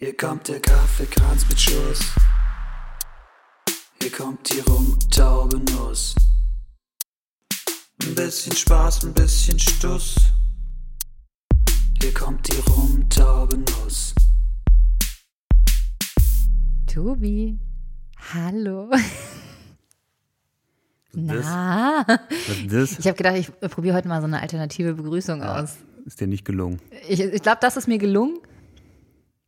[0.00, 1.98] Hier kommt der Kaffeekranz mit Schuss.
[4.00, 6.14] Hier kommt die rumtaube Nuss.
[8.04, 10.14] Ein bisschen Spaß, ein bisschen Stuss.
[12.00, 14.14] Hier kommt die rumtaube Nuss.
[16.86, 17.58] Tobi,
[18.32, 18.90] hallo.
[21.12, 22.98] Na, Was ist das?
[23.00, 25.78] ich habe gedacht, ich probiere heute mal so eine alternative Begrüßung aus.
[26.04, 26.80] Ist dir nicht gelungen.
[27.08, 28.38] Ich, ich glaube, das ist mir gelungen,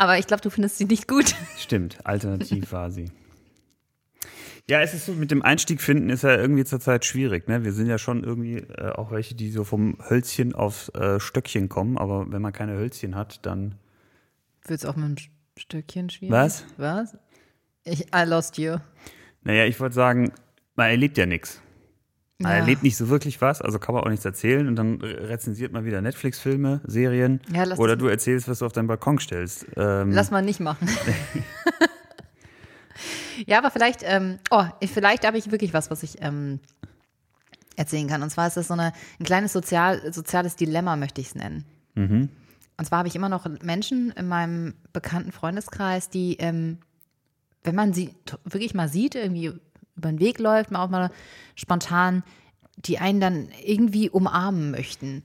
[0.00, 1.34] aber ich glaube, du findest sie nicht gut.
[1.58, 3.10] Stimmt, alternativ war sie.
[4.66, 7.48] Ja, es ist so, mit dem Einstieg finden ist ja irgendwie zurzeit schwierig.
[7.48, 7.64] Ne?
[7.64, 11.68] Wir sind ja schon irgendwie äh, auch welche, die so vom Hölzchen auf äh, Stöckchen
[11.68, 13.74] kommen, aber wenn man keine Hölzchen hat, dann.
[14.64, 15.16] Wird es auch mit einem
[15.58, 16.32] Stückchen schwierig?
[16.32, 16.64] Was?
[16.78, 17.18] Was?
[17.84, 18.76] Ich, I lost you.
[19.42, 20.32] Naja, ich wollte sagen,
[20.76, 21.60] man erlebt ja nichts.
[22.42, 22.58] Man Ja.
[22.58, 25.72] erlebt nicht so wirklich was, also kann man auch nichts erzählen und dann re- rezensiert
[25.72, 29.66] man wieder Netflix-Filme, Serien Ja, oder du erzählst, was du auf deinen Balkon stellst.
[29.76, 30.88] Ähm, Lass mal nicht machen.
[33.46, 36.60] ja, aber vielleicht, ähm, oh, vielleicht habe ich wirklich was, was ich ähm,
[37.76, 38.22] erzählen kann.
[38.22, 41.64] Und zwar ist das so eine, ein kleines Sozial, soziales Dilemma, möchte ich es nennen.
[41.96, 46.78] Und zwar habe ich immer noch Menschen in meinem bekannten Freundeskreis, die, ähm,
[47.62, 49.52] wenn man sie wirklich mal sieht, irgendwie
[50.00, 51.10] über den Weg läuft, mal auch mal
[51.54, 52.22] spontan,
[52.76, 55.22] die einen dann irgendwie umarmen möchten,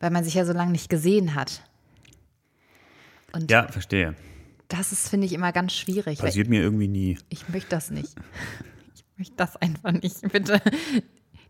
[0.00, 1.62] weil man sich ja so lange nicht gesehen hat.
[3.32, 4.14] Und ja, verstehe.
[4.68, 6.18] das ist, finde ich, immer ganz schwierig.
[6.18, 7.18] Passiert mir irgendwie nie.
[7.28, 8.14] ich möchte das nicht.
[8.94, 10.20] Ich möchte das einfach nicht.
[10.32, 10.60] Bitte.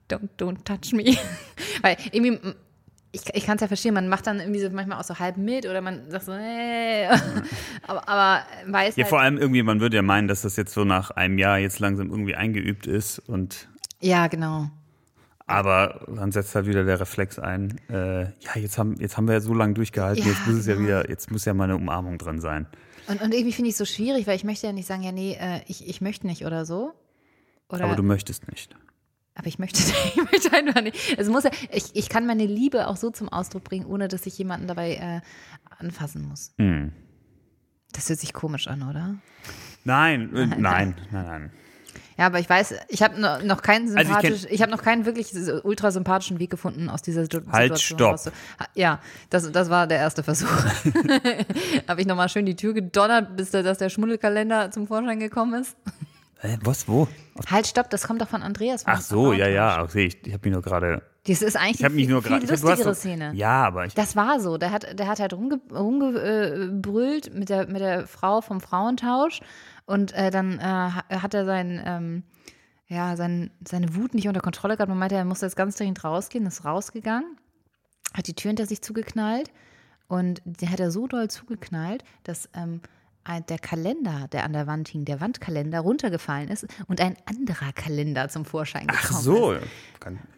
[0.09, 1.17] Don't, don't touch me.
[1.83, 2.39] Weil irgendwie,
[3.17, 5.37] ich, ich kann es ja verstehen, man macht dann irgendwie so manchmal auch so halb
[5.37, 7.07] mit oder man sagt so, äh,
[7.87, 10.73] aber, aber weiß Ja, halt, vor allem irgendwie, man würde ja meinen, dass das jetzt
[10.75, 13.69] so nach einem Jahr jetzt langsam irgendwie eingeübt ist und
[14.01, 14.69] ja, genau.
[15.47, 19.35] aber dann setzt halt wieder der Reflex ein, äh, ja, jetzt haben, jetzt haben wir
[19.35, 20.87] ja so lange durchgehalten, Ja, jetzt muss es ja genau.
[20.87, 22.67] wieder, jetzt muss ja mal eine Umarmung drin sein.
[23.09, 25.13] Und, und irgendwie finde ich es so schwierig, weil ich möchte ja nicht sagen, ja,
[25.13, 26.93] nee, äh, ich, ich möchte nicht oder so.
[27.69, 28.77] Oder, Aber du möchtest nicht.
[29.37, 29.79] Aber ich möchte,
[30.15, 30.97] ich möchte einfach nicht.
[31.19, 34.27] Es muss ja, ich, ich kann meine Liebe auch so zum Ausdruck bringen, ohne dass
[34.27, 35.21] ich jemanden dabei äh,
[35.79, 36.53] anfassen muss.
[36.59, 36.93] Hm.
[37.93, 39.15] Das hört sich komisch an, oder?
[39.85, 40.61] Nein, äh, nein,
[41.13, 41.53] nein, nein.
[42.19, 45.05] Ja, aber ich weiß, ich habe noch, keinen Also ich sympathisch, ich, habe noch keinen
[45.05, 45.33] wirklich
[45.65, 47.79] ultra sympathischen Weg gefunden aus dieser Halt, Situation.
[47.99, 48.15] stopp.
[48.15, 50.49] rauszu- Ha- Ja, das, das war der erste Versuch.
[51.89, 55.61] habe ich nochmal schön die Tür gedonnert, bis der, dass der Schmuddelkalender zum Vorschein gekommen
[55.61, 55.77] ist.
[56.41, 57.09] Hä, was, wo?
[57.35, 58.83] Auf- Halt, stopp, das kommt doch von Andreas.
[58.87, 61.85] Ach so, ja, ja, okay, ich, ich habe mich nur gerade, Das ist eigentlich ich
[61.85, 63.33] habe mich nur viel, gerade, viel lustigere Szene.
[63.35, 64.59] Ja, aber ich, Das war so.
[64.59, 69.41] Der hat, der hat halt rumgebrüllt rumge, äh, mit, der, mit der Frau vom Frauentausch
[69.87, 72.23] und äh, dann äh, ha- hat er sein, ähm,
[72.89, 74.91] ja, sein, seine Wut nicht unter Kontrolle gehabt.
[74.91, 77.37] Man meinte, er musste jetzt ganz dringend rausgehen, ist rausgegangen,
[78.15, 79.51] hat die Tür hinter sich zugeknallt
[80.07, 82.81] und der hat er so doll zugeknallt, dass ähm,
[83.49, 88.29] der Kalender, der an der Wand hing, der Wandkalender runtergefallen ist und ein anderer Kalender
[88.29, 89.53] zum Vorschein gekommen ach so.
[89.53, 89.63] ist.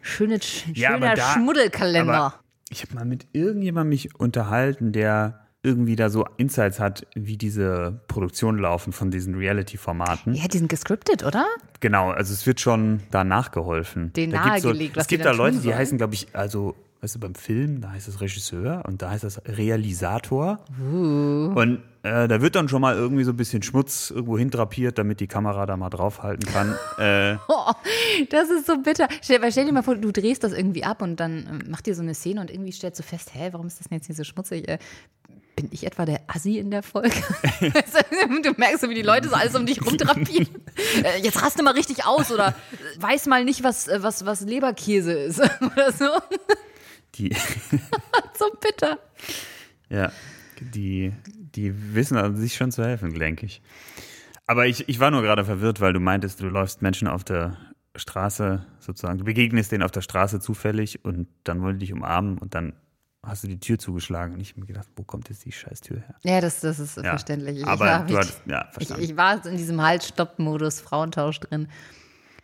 [0.01, 0.39] Schöne,
[0.73, 2.33] Ja, schöner aber da- Schmuddelkalender.
[2.71, 7.99] Ich habe mal mit irgendjemandem mich unterhalten, der irgendwie da so Insights hat, wie diese
[8.07, 10.33] Produktionen laufen von diesen Reality-Formaten.
[10.33, 11.45] ja, die sind gescriptet, oder?
[11.81, 14.13] Genau, also es wird schon da nachgeholfen.
[14.13, 17.19] Denen da nahegelegt, so, Es gibt da Leute, die heißen, glaube ich, also, weißt du,
[17.19, 20.59] beim Film, da heißt es Regisseur und da heißt es Realisator.
[20.81, 21.51] Uh.
[21.55, 25.19] Und äh, da wird dann schon mal irgendwie so ein bisschen Schmutz irgendwo hindrapiert, damit
[25.19, 26.75] die Kamera da mal draufhalten kann.
[26.97, 27.71] äh, Oh,
[28.29, 29.07] das ist so bitter.
[29.21, 31.95] Stell, stell dir mal vor, du drehst das irgendwie ab und dann ähm, macht dir
[31.95, 34.15] so eine Szene und irgendwie stellst du fest, hä, warum ist das denn jetzt hier
[34.15, 34.67] so schmutzig?
[34.67, 34.77] Äh,
[35.55, 37.11] bin ich etwa der Assi in der Folge?
[38.43, 40.47] Du, merkst so, wie die Leute so alles um dich rumdrapieren.
[41.03, 44.41] Äh, jetzt raste mal richtig aus oder äh, weiß mal nicht, was, äh, was, was
[44.41, 46.05] Leberkäse ist oder so.
[47.15, 47.35] die,
[48.37, 48.99] So bitter.
[49.89, 50.11] ja,
[50.61, 51.11] die,
[51.61, 53.61] die wissen also sich schon zu helfen, denke ich.
[54.47, 57.57] Aber ich, ich war nur gerade verwirrt, weil du meintest, du läufst Menschen auf der
[57.95, 62.37] Straße sozusagen, du begegnest denen auf der Straße zufällig und dann wollen die dich umarmen
[62.37, 62.73] und dann
[63.21, 65.81] hast du die Tür zugeschlagen und ich habe mir gedacht, wo kommt jetzt die scheiß
[65.81, 66.15] Tür her?
[66.23, 67.59] Ja, das, das ist Ja, verständlich.
[67.59, 71.67] Ich aber war, du hattest- ja, ich, ich war in diesem Halt-Stopp-Modus Frauentausch drin.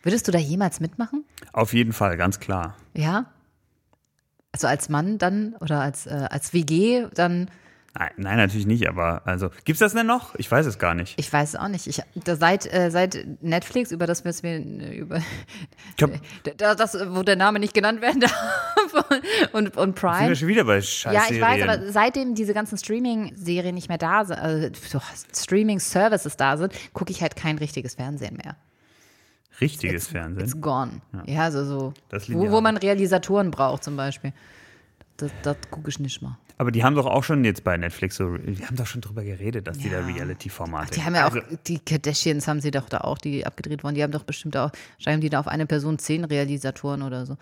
[0.02, 1.24] Würdest du da jemals mitmachen?
[1.52, 2.76] Auf jeden Fall, ganz klar.
[2.94, 3.26] Ja?
[4.52, 7.50] Also als Mann dann oder als, äh, als WG dann,
[7.98, 10.34] Nein, nein, natürlich nicht, aber also, gibt's das denn noch?
[10.34, 11.14] Ich weiß es gar nicht.
[11.18, 11.86] ich weiß es auch nicht.
[11.86, 15.22] Ich, da seit, äh, seit Netflix, über das wir wir äh, über
[15.96, 16.10] Ich hab,
[16.58, 18.34] da- das, wo der Name nicht genannt werden darf
[19.52, 20.36] und, und sind wir Prime.
[20.36, 24.26] schon wieder bei scheiß Ja, ich weiß, aber seitdem diese ganzen Streaming-Serien nicht mehr da
[24.26, 25.00] sind, also so
[25.34, 28.56] Streaming-Services da sind, gucke ich halt kein richtiges Fernsehen mehr.
[29.60, 30.44] Richtiges Fernsehen.
[30.44, 31.00] It's gone.
[31.24, 31.94] Ja, also so.
[32.28, 34.34] Wo, wo man Realisatoren braucht zum Beispiel.
[35.16, 36.38] Das, das gucke ich nicht mal.
[36.58, 39.22] Aber die haben doch auch schon jetzt bei Netflix so, die haben doch schon drüber
[39.22, 40.94] geredet, dass die da Reality-Formate.
[40.94, 43.94] Die haben ja Also, auch, die Kardashians haben sie doch da auch, die abgedreht wurden.
[43.94, 44.70] Die haben doch bestimmt auch,
[45.06, 47.36] haben die da auf eine Person zehn Realisatoren oder so.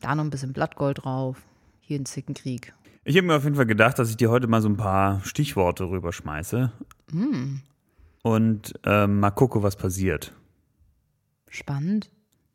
[0.00, 1.38] Da noch ein bisschen Blattgold drauf.
[1.80, 2.74] Hier ein Zickenkrieg.
[3.04, 5.24] Ich habe mir auf jeden Fall gedacht, dass ich dir heute mal so ein paar
[5.24, 6.70] Stichworte rüberschmeiße.
[7.10, 7.62] Hm.
[8.22, 10.34] Und ähm, mal gucke, was passiert.
[11.48, 12.10] Spannend.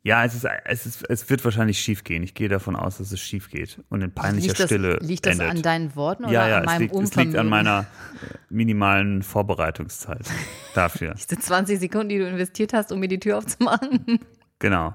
[0.06, 2.22] Ja, es, ist, es, ist, es wird wahrscheinlich schief gehen.
[2.22, 5.24] Ich gehe davon aus, dass es schief geht und in peinlicher Liegt das, Stille liegt
[5.24, 5.48] das endet.
[5.48, 8.34] an deinen Worten oder ja, ja, an es meinem liegt, es liegt an meiner äh,
[8.50, 10.26] minimalen Vorbereitungszeit
[10.74, 11.14] dafür.
[11.30, 14.20] Diese 20 Sekunden, die du investiert hast, um mir die Tür aufzumachen.
[14.58, 14.92] genau.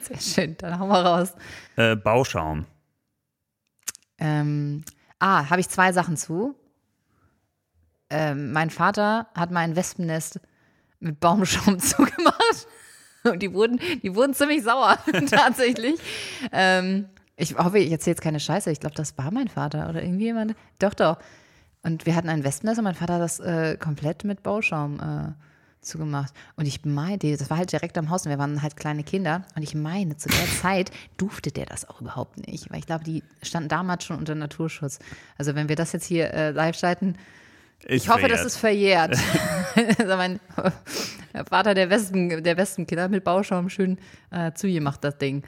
[0.00, 1.34] Sehr schön, dann hauen wir raus.
[1.76, 2.64] Äh, Bauschaum.
[4.18, 4.84] Ähm,
[5.18, 6.54] ah, habe ich zwei Sachen zu.
[8.08, 10.40] Ähm, mein Vater hat mal ein Wespennest
[10.98, 12.66] mit Baumschaum zugemacht.
[13.32, 14.98] Und die wurden, die wurden ziemlich sauer,
[15.30, 16.00] tatsächlich.
[16.52, 18.70] Ähm, ich hoffe, ich erzähle jetzt keine Scheiße.
[18.70, 20.54] Ich glaube, das war mein Vater oder irgendwie jemand.
[20.78, 21.18] Doch, doch.
[21.82, 25.32] Und wir hatten ein Wespennest und mein Vater hat das äh, komplett mit Bauschaum äh,
[25.80, 26.34] zugemacht.
[26.56, 29.42] Und ich meine, das war halt direkt am Haus und wir waren halt kleine Kinder.
[29.54, 32.70] Und ich meine, zu der Zeit durfte der das auch überhaupt nicht.
[32.70, 34.98] Weil ich glaube, die standen damals schon unter Naturschutz.
[35.36, 37.16] Also wenn wir das jetzt hier äh, live schalten,
[37.86, 39.16] ich hoffe, das ist verjährt.
[39.98, 40.40] also mein
[41.48, 43.98] Vater, der Wespen, der Wespenkiller mit Bauschaum schön
[44.30, 45.44] äh, zugemacht, das Ding.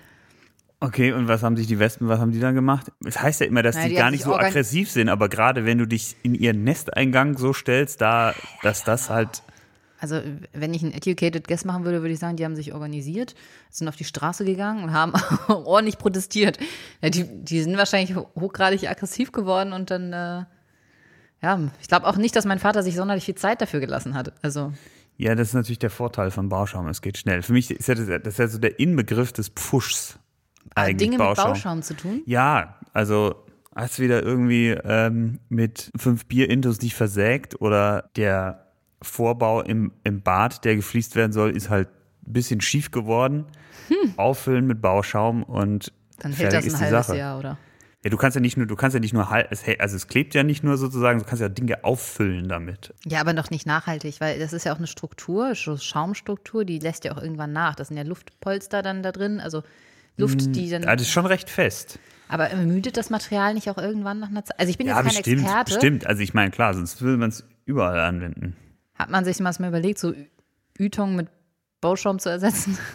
[0.82, 2.90] Okay, und was haben sich die Wespen, was haben die dann gemacht?
[3.04, 5.66] Es heißt ja immer, dass Naja, die, die gar nicht so aggressiv sind, aber gerade
[5.66, 9.42] wenn du dich in ihren Nesteingang so stellst, da, dass das halt.
[9.98, 10.22] Also
[10.54, 13.34] wenn ich einen Educated Guess machen würde, würde ich sagen, die haben sich organisiert,
[13.68, 15.12] sind auf die Straße gegangen und haben
[15.48, 16.58] ordentlich protestiert.
[17.02, 20.44] Ja, die, die sind wahrscheinlich hochgradig aggressiv geworden und dann, äh,
[21.42, 24.32] ja, ich glaube auch nicht, dass mein Vater sich sonderlich viel Zeit dafür gelassen hat.
[24.42, 24.72] Also
[25.16, 27.42] Ja, das ist natürlich der Vorteil von Bauschaum, es geht schnell.
[27.42, 30.18] Für mich ist ja das, das ist ja so der Inbegriff des Pfuschs.
[30.74, 31.52] Eigentlich Dinge Bauschaum.
[31.52, 32.22] mit Bauschaum zu tun.
[32.26, 33.34] Ja, also
[33.74, 38.66] hast du wieder irgendwie ähm, mit fünf Bierintos nicht versägt oder der
[39.02, 41.88] Vorbau im, im Bad, der gefliest werden soll, ist halt
[42.26, 43.46] ein bisschen schief geworden.
[44.16, 45.92] Auffüllen mit Bauschaum und Hm.
[46.22, 47.16] Dann hält das ein halbes Sache.
[47.18, 47.58] Jahr, oder?
[48.02, 50.42] Ja, du kannst ja nicht nur, du kannst ja nicht nur also es klebt ja
[50.42, 52.94] nicht nur sozusagen, du kannst ja Dinge auffüllen damit.
[53.06, 57.04] Ja, aber noch nicht nachhaltig, weil das ist ja auch eine Struktur, Schaumstruktur, die lässt
[57.04, 57.74] ja auch irgendwann nach.
[57.74, 59.62] Das sind ja Luftpolster dann da drin, also
[60.16, 60.82] Luft, die dann.
[60.82, 61.98] Ja, das ist schon recht fest.
[62.28, 64.58] Aber ermüdet das Material nicht auch irgendwann nach einer Zeit?
[64.58, 65.74] Also ich bin Ja, jetzt kein bestimmt, Experte.
[65.74, 66.06] bestimmt.
[66.06, 68.56] Also ich meine, klar, sonst würde man es überall anwenden.
[68.94, 70.26] Hat man sich mal überlegt, so Ü-
[70.78, 71.28] Ytong mit
[71.80, 72.78] Bauschaum zu ersetzen?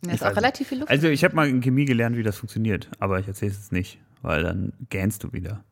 [0.00, 0.90] Da ist auch relativ viel Luft.
[0.92, 3.72] Also ich habe mal in Chemie gelernt, wie das funktioniert, aber ich erzähle es jetzt
[3.72, 5.64] nicht, weil dann gähnst du wieder.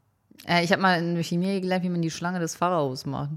[0.46, 3.31] Äh, ich habe mal in Chemie gelernt, wie man die Schlange des Pharaos macht.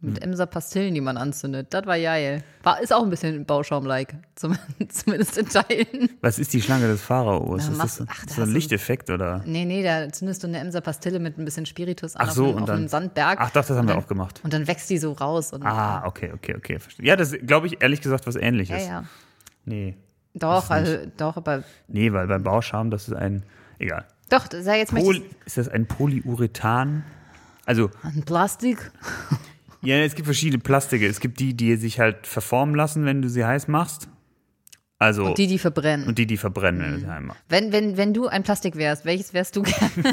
[0.00, 0.30] Mit Hm.
[0.32, 1.68] Emser Pastillen, die man anzündet.
[1.72, 2.44] Das war geil.
[2.62, 4.14] War, ist auch ein bisschen Bauschaum-like.
[4.34, 4.54] Zum,
[4.90, 6.10] zumindest in Teilen.
[6.20, 7.62] Was ist die Schlange des Pharaos?
[7.66, 9.40] Na, ist machst- das so, ach, da so ein Lichteffekt oder?
[9.46, 12.42] Nee, nee, da zündest du eine Emser Pastille mit ein bisschen Spiritus an Ach so,
[12.42, 13.38] auf, einem, und auf dann- einem Sandberg.
[13.40, 14.40] Ach doch, das haben wir dann- auch gemacht.
[14.44, 15.54] Und dann wächst die so raus.
[15.62, 16.78] Ah, okay, okay, okay.
[17.00, 18.86] Ja, das glaube ich ehrlich gesagt was ja, ähnliches.
[18.86, 19.04] ja.
[19.64, 19.96] Nee.
[20.34, 23.42] Doch, also, doch, aber Nee, weil beim Bauschaum, das ist ein.
[23.78, 24.04] Egal.
[24.28, 27.04] Doch, sag jetzt ich ist das ein Polyurethan?
[27.66, 28.90] Also, ein Plastik.
[29.82, 31.06] ja, es gibt verschiedene Plastike.
[31.06, 34.08] Es gibt die, die sich halt verformen lassen, wenn du sie heiß machst.
[34.98, 36.06] Also, Und die, die verbrennen.
[36.06, 37.42] und die, die verbrennen, wenn du sie heiß machst.
[37.48, 39.90] wenn, wenn, wenn du ein Plastik wärst, welches wärst du gern?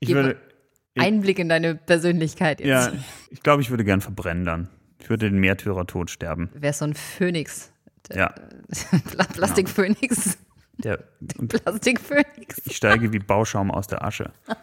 [0.00, 0.36] Ich Gib- würde,
[0.98, 2.68] Einblick in deine Persönlichkeit jetzt.
[2.68, 2.92] ja,
[3.30, 4.68] ich glaube, ich würde gern verbrennen dann.
[4.98, 6.50] Ich würde den Märtyrertod sterben.
[6.54, 7.72] Wärst so ein Phönix.
[8.12, 8.34] Ja.
[9.10, 10.38] Pla- Plastikphönix.
[10.78, 10.98] Der,
[11.48, 12.62] Plastikphönix.
[12.64, 14.32] ich steige wie Bauschaum aus der Asche.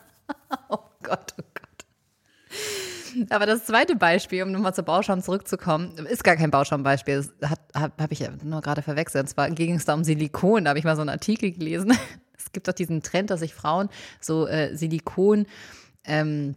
[0.70, 3.32] Oh Gott, oh Gott.
[3.32, 7.28] Aber das zweite Beispiel, um nochmal zu Bauschaum zurückzukommen, ist gar kein Bauschaum-Beispiel.
[7.40, 9.24] Das habe hab ich ja nur gerade verwechselt.
[9.24, 10.66] Und zwar ging es da um Silikon.
[10.66, 11.94] Da habe ich mal so einen Artikel gelesen.
[12.38, 13.90] Es gibt doch diesen Trend, dass sich Frauen
[14.22, 15.46] so äh, Silikon
[16.06, 16.56] ähm,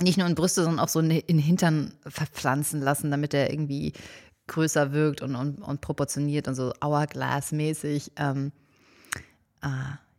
[0.00, 3.92] nicht nur in Brüste, sondern auch so in Hintern verpflanzen lassen, damit er irgendwie
[4.46, 8.52] größer wirkt und, und, und proportioniert und so Hourglass-mäßig ähm,
[9.62, 9.68] äh,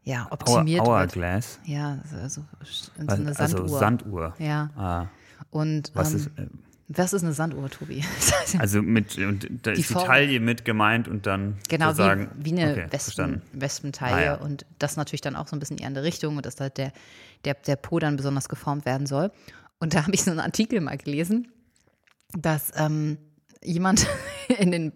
[0.04, 0.88] ja, Hour, optimiert wird.
[0.88, 1.60] Hourglass.
[1.66, 3.80] Ja, so, so in so eine Also Sanduhr.
[3.80, 4.34] Sanduhr.
[4.40, 4.70] ja.
[4.76, 5.06] Ah,
[5.52, 6.48] Und was ähm, ist, äh,
[6.88, 8.04] was ist eine Sanduhr, Tobi?
[8.60, 10.06] also mit, und da Die ist die Form.
[10.08, 13.42] Taille mit gemeint und dann genau, wie, wie eine okay, Wespen.
[13.54, 14.16] Wespentaille.
[14.16, 14.36] Ah, ja.
[14.36, 16.70] Und das natürlich dann auch so ein bisschen eher in der Richtung und dass da
[16.70, 16.92] der,
[17.46, 19.32] der, der Po dann besonders geformt werden soll.
[19.80, 21.48] Und da habe ich so einen Artikel mal gelesen,
[22.38, 23.18] dass ähm,
[23.64, 24.08] jemand
[24.60, 24.94] in den,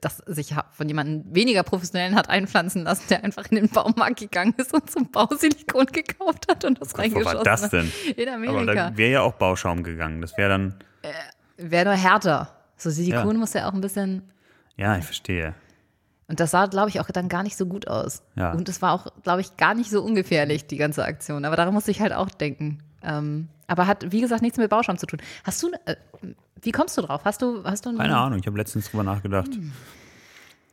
[0.00, 4.54] das sich von jemandem weniger professionellen hat einpflanzen lassen, der einfach in den Baumarkt gegangen
[4.56, 7.72] ist und zum Bausilikon gekauft hat und das Wo reingeschossen war das hat.
[7.72, 7.92] denn?
[8.16, 8.90] In Aber Amerika.
[8.90, 10.20] da wäre ja auch Bauschaum gegangen.
[10.20, 10.74] Das wäre dann,
[11.58, 12.52] Wäre nur härter.
[12.76, 13.38] So Silikon Ja.
[13.38, 14.22] muss ja auch ein bisschen
[14.76, 15.54] ja, ich verstehe.
[16.28, 18.22] Und das sah, glaube ich, auch dann gar nicht so gut aus.
[18.34, 18.52] Ja.
[18.52, 21.44] Und es war auch, glaube ich, gar nicht so ungefährlich, die ganze Aktion.
[21.46, 22.80] Aber daran musste ich halt auch denken.
[23.06, 25.20] Ähm, aber hat, wie gesagt, nichts mit Bauschaum zu tun.
[25.44, 25.96] Hast du, äh,
[26.62, 27.22] wie kommst du drauf?
[27.24, 29.50] Hast du, hast du Keine Ahnung, ich habe letztens drüber nachgedacht.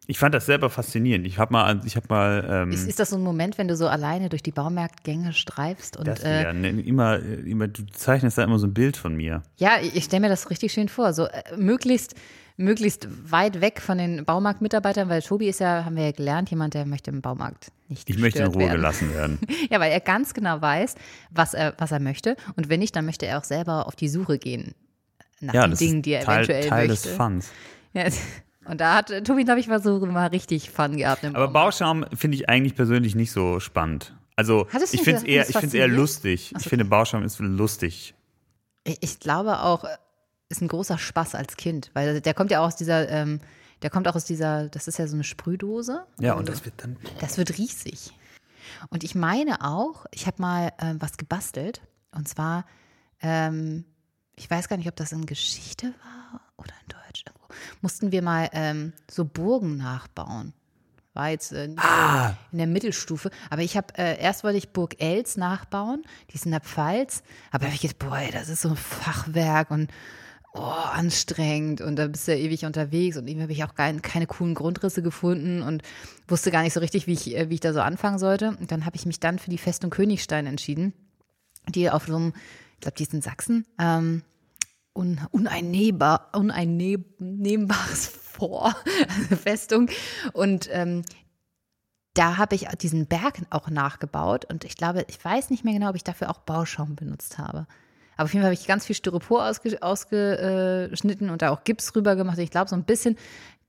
[0.06, 1.26] Ich fand das selber faszinierend.
[1.26, 3.78] Ich habe mal, ich habe mal ähm, Ist, ist das so ein Moment, wenn du
[3.78, 8.38] so alleine durch die Baumarktgänge streifst und das äh, ja, ne, immer, immer, du zeichnest
[8.38, 9.44] da immer so ein Bild von mir.
[9.58, 11.14] Ja, ich, ich stelle mir das richtig schön vor.
[11.14, 12.16] So äh, möglichst,
[12.58, 16.74] möglichst weit weg von den Baumarktmitarbeitern, weil Tobi ist ja, haben wir ja gelernt, jemand,
[16.74, 18.76] der möchte im Baumarkt nicht Ich möchte in Ruhe werden.
[18.76, 19.40] gelassen werden.
[19.70, 20.96] Ja, weil er ganz genau weiß,
[21.32, 22.36] was er, was er möchte.
[22.56, 24.76] Und wenn nicht, dann möchte er auch selber auf die Suche gehen
[25.40, 27.08] nach Ja, den Dingen, die er Teil, eventuell Teil möchte.
[27.10, 27.50] des Funs.
[27.94, 28.06] Ja,
[28.66, 31.24] und da hat äh, Tobi, glaube ich, mal so mal richtig Fun gehabt.
[31.26, 31.48] Aber.
[31.48, 34.16] Bauschaum finde ich eigentlich persönlich nicht so spannend.
[34.36, 36.54] Also ich finde es eher, ich eher lustig.
[36.58, 38.16] Ich finde Bauschaum ist lustig.
[38.84, 39.86] Ich, glaube auch,
[40.58, 43.42] ist ein großer Spaß als Kind, weil der kommt ja auch aus dieser, ähm,
[43.82, 46.06] der kommt auch aus dieser, das ist ja so eine Sprühdose.
[46.20, 46.98] Ja, und das wird dann.
[47.20, 48.14] Das wird riesig.
[48.90, 51.82] Und ich meine auch, ich habe mal ähm, was gebastelt.
[52.12, 52.66] Und zwar,
[53.22, 53.86] ähm,
[54.36, 57.24] ich weiß gar nicht, ob das in Geschichte war oder in Deutsch.
[57.26, 57.48] Irgendwo.
[57.82, 60.54] Mussten wir mal ähm, so Burgen nachbauen.
[61.14, 62.36] War jetzt äh, nicht Ah.
[62.52, 63.30] in der Mittelstufe.
[63.50, 67.22] Aber ich habe, äh, erst wollte ich Burg Els nachbauen, die ist in der Pfalz.
[67.52, 69.92] Aber da habe ich gedacht, boah, das ist so ein Fachwerk und
[70.54, 73.92] oh, anstrengend und da bist du ja ewig unterwegs und irgendwie habe ich auch gar,
[73.94, 75.84] keine coolen Grundrisse gefunden und
[76.28, 78.56] wusste gar nicht so richtig, wie ich, äh, wie ich da so anfangen sollte.
[78.60, 80.94] Und dann habe ich mich dann für die Festung Königstein entschieden,
[81.70, 82.34] die auf so einem,
[82.76, 84.24] ich glaube, die ist in Sachsen, ähm,
[84.94, 88.76] un, uneinnehmbar, uneinnehmbares Vor,
[89.44, 89.90] Festung.
[90.34, 91.04] Und ähm,
[92.16, 95.90] da habe ich diesen Berg auch nachgebaut und ich glaube, ich weiß nicht mehr genau,
[95.90, 97.68] ob ich dafür auch Bauschaum benutzt habe.
[98.16, 101.96] Aber auf jeden Fall habe ich ganz viel Styropor ausge, ausgeschnitten und da auch Gips
[101.96, 102.38] rüber gemacht.
[102.38, 103.18] Ich glaube, so ein bisschen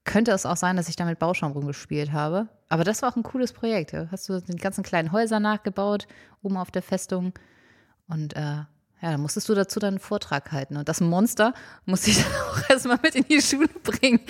[0.04, 2.48] könnte es auch sein, dass ich da mit Bauschaum rumgespielt habe.
[2.68, 3.92] Aber das war auch ein cooles Projekt.
[3.92, 4.08] Ja.
[4.10, 6.06] Hast du die ganzen kleinen Häuser nachgebaut,
[6.42, 7.32] oben auf der Festung.
[8.06, 10.76] Und äh, ja, dann musstest du dazu dann einen Vortrag halten.
[10.76, 11.54] Und das Monster
[11.86, 14.20] musste ich dann auch erstmal mit in die Schule bringen.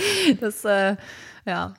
[0.41, 0.97] Das, äh,
[1.45, 1.75] ja,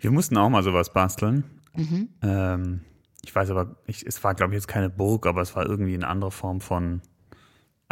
[0.00, 1.44] Wir mussten auch mal sowas basteln.
[1.74, 2.08] Mhm.
[2.22, 2.80] Ähm,
[3.24, 5.94] ich weiß aber, ich, es war, glaube ich, jetzt keine Burg, aber es war irgendwie
[5.94, 7.02] eine andere Form von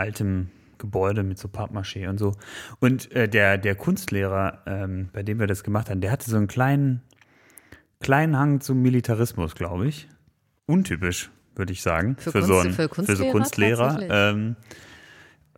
[0.01, 2.33] altem Gebäude mit so Pappmaché und so.
[2.81, 6.37] Und äh, der, der Kunstlehrer, ähm, bei dem wir das gemacht haben, der hatte so
[6.37, 7.03] einen kleinen,
[8.01, 10.09] kleinen Hang zum Militarismus, glaube ich.
[10.67, 12.17] Untypisch, würde ich sagen.
[12.19, 14.31] Für so, Kunst- einen, für für so Kunstlehrer Kunstlehrer.
[14.31, 14.57] Ähm,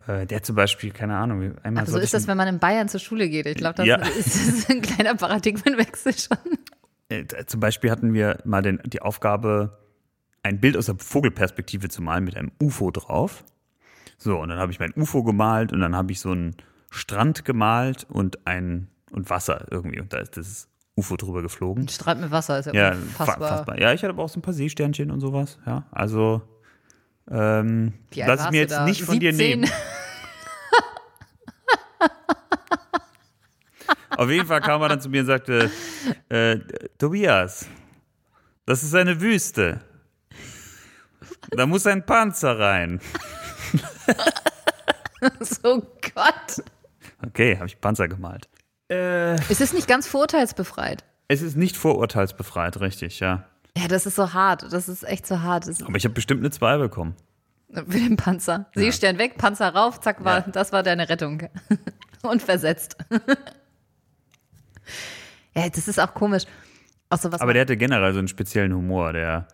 [0.07, 2.59] äh, der zum Beispiel, keine Ahnung, einmal aber so sollte ist das, wenn man in
[2.59, 3.45] Bayern zur Schule geht.
[3.45, 3.95] Ich glaube, das Ja.
[3.97, 6.37] ist, ist ein kleiner Paradigmenwechsel schon.
[7.07, 9.77] Äh, zum Beispiel hatten wir mal den, die Aufgabe,
[10.41, 13.45] ein Bild aus der Vogelperspektive zu malen mit einem UFO drauf.
[14.17, 16.55] So, und dann habe ich mein UFO gemalt und dann habe ich so einen
[16.91, 19.99] Strand gemalt und ein und Wasser irgendwie.
[19.99, 21.83] Und da ist das UFO drüber geflogen.
[21.85, 23.35] Ein Strand mit Wasser ist ja, Ja, unfassbar.
[23.49, 23.79] fa- fassbar.
[23.79, 25.57] Ja, ich hatte aber auch so ein paar Seesternchen und sowas.
[25.65, 26.41] Ja, also
[27.29, 28.85] ähm, lass ich mir jetzt da?
[28.85, 29.59] nicht von dir 17?
[29.61, 29.71] nehmen.
[34.17, 35.71] Auf jeden Fall kam er dann zu mir und sagte,
[36.29, 36.59] äh,
[36.99, 37.65] Tobias,
[38.65, 39.81] das ist eine Wüste.
[41.51, 42.99] Da muss ein Panzer rein.
[45.39, 45.81] so
[46.13, 46.63] Gott.
[47.25, 48.47] Okay, habe ich Panzer gemalt.
[48.89, 51.03] Es ist nicht ganz vorurteilsbefreit.
[51.27, 53.45] Es ist nicht vorurteilsbefreit, richtig, ja.
[53.75, 54.71] Ja, das ist so hart.
[54.71, 55.67] Das ist echt so hart.
[55.83, 57.15] Aber ich habe bestimmt eine 2 bekommen.
[57.73, 58.67] für den Panzer.
[58.75, 60.51] Seestern weg, Panzer rauf, zack, war, Ja.
[60.51, 61.41] das war deine Rettung.
[62.21, 62.97] Und versetzt.
[65.55, 66.43] ja, das ist auch komisch.
[67.09, 69.47] Auch so Aber der hatte generell so einen speziellen Humor, der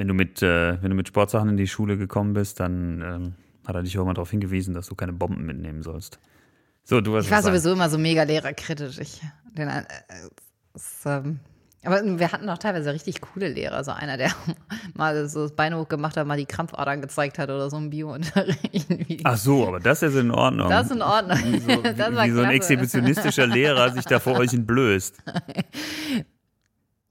[0.00, 3.34] wenn du mit, äh, wenn du mit Sportsachen in die Schule gekommen bist, dann ähm,
[3.66, 6.18] hat er dich auch mal darauf hingewiesen, dass du keine Bomben mitnehmen sollst.
[6.84, 7.54] So, du hast Ich war sagen.
[7.54, 8.98] sowieso immer so mega lehrerkritisch.
[8.98, 9.20] Ich,
[9.58, 9.84] den, äh,
[10.72, 11.40] es, ähm,
[11.84, 13.84] aber wir hatten auch teilweise richtig coole Lehrer.
[13.84, 14.30] So einer, der
[14.94, 19.20] mal so das Bein hochgemacht hat, mal die Krampfadern gezeigt hat oder so im Biounterricht.
[19.24, 20.70] Ach so, aber das ist in Ordnung.
[20.70, 21.38] Das ist in Ordnung.
[21.44, 25.14] wie so, das wie, wie so ein exhibitionistischer Lehrer sich da vor euch entblößt.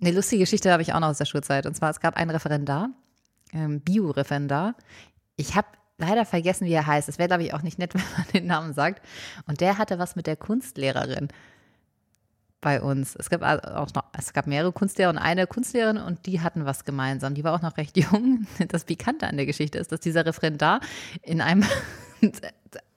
[0.01, 1.65] Eine lustige Geschichte habe ich auch noch aus der Schulzeit.
[1.65, 2.89] Und zwar, es gab einen Referendar,
[3.53, 4.75] ähm, Bio-Referendar.
[5.35, 7.09] Ich habe leider vergessen, wie er heißt.
[7.09, 9.05] Es wäre, glaube ich, auch nicht nett, wenn man den Namen sagt.
[9.45, 11.27] Und der hatte was mit der Kunstlehrerin
[12.61, 13.15] bei uns.
[13.15, 16.65] Es gab also auch noch, es gab mehrere Kunstlehrer und eine Kunstlehrerin und die hatten
[16.65, 17.33] was gemeinsam.
[17.33, 18.47] Die war auch noch recht jung.
[18.69, 20.81] Das Pikante an der Geschichte ist, dass dieser Referendar
[21.21, 21.65] in einem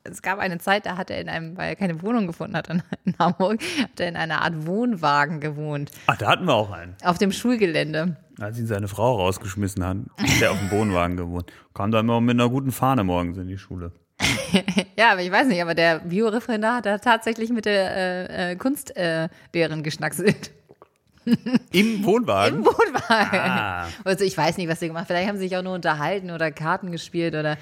[0.04, 2.68] es gab eine Zeit, da hat er in einem, weil er keine Wohnung gefunden hat
[2.68, 2.82] in,
[3.18, 5.90] Hamburg, hat er in einer Art Wohnwagen gewohnt.
[6.06, 6.96] Ach, da hatten wir auch einen.
[7.04, 8.16] Auf dem Schulgelände.
[8.40, 11.52] Als ihn seine Frau rausgeschmissen hat, ist der auf dem Wohnwagen gewohnt.
[11.74, 13.92] Kam da immer mit einer guten Fahne morgens in die Schule.
[14.96, 19.80] ja, aber ich weiß nicht, aber der Bio-Referendar hat da tatsächlich mit der äh, Kunstlehrerin
[19.80, 20.50] äh, geschnackselt.
[21.72, 22.58] Im Wohnwagen?
[22.58, 23.38] Im Wohnwagen.
[23.40, 23.86] Ah.
[24.04, 25.08] Also ich weiß nicht, was sie gemacht haben.
[25.08, 27.56] Vielleicht haben sie sich auch nur unterhalten oder Karten gespielt oder.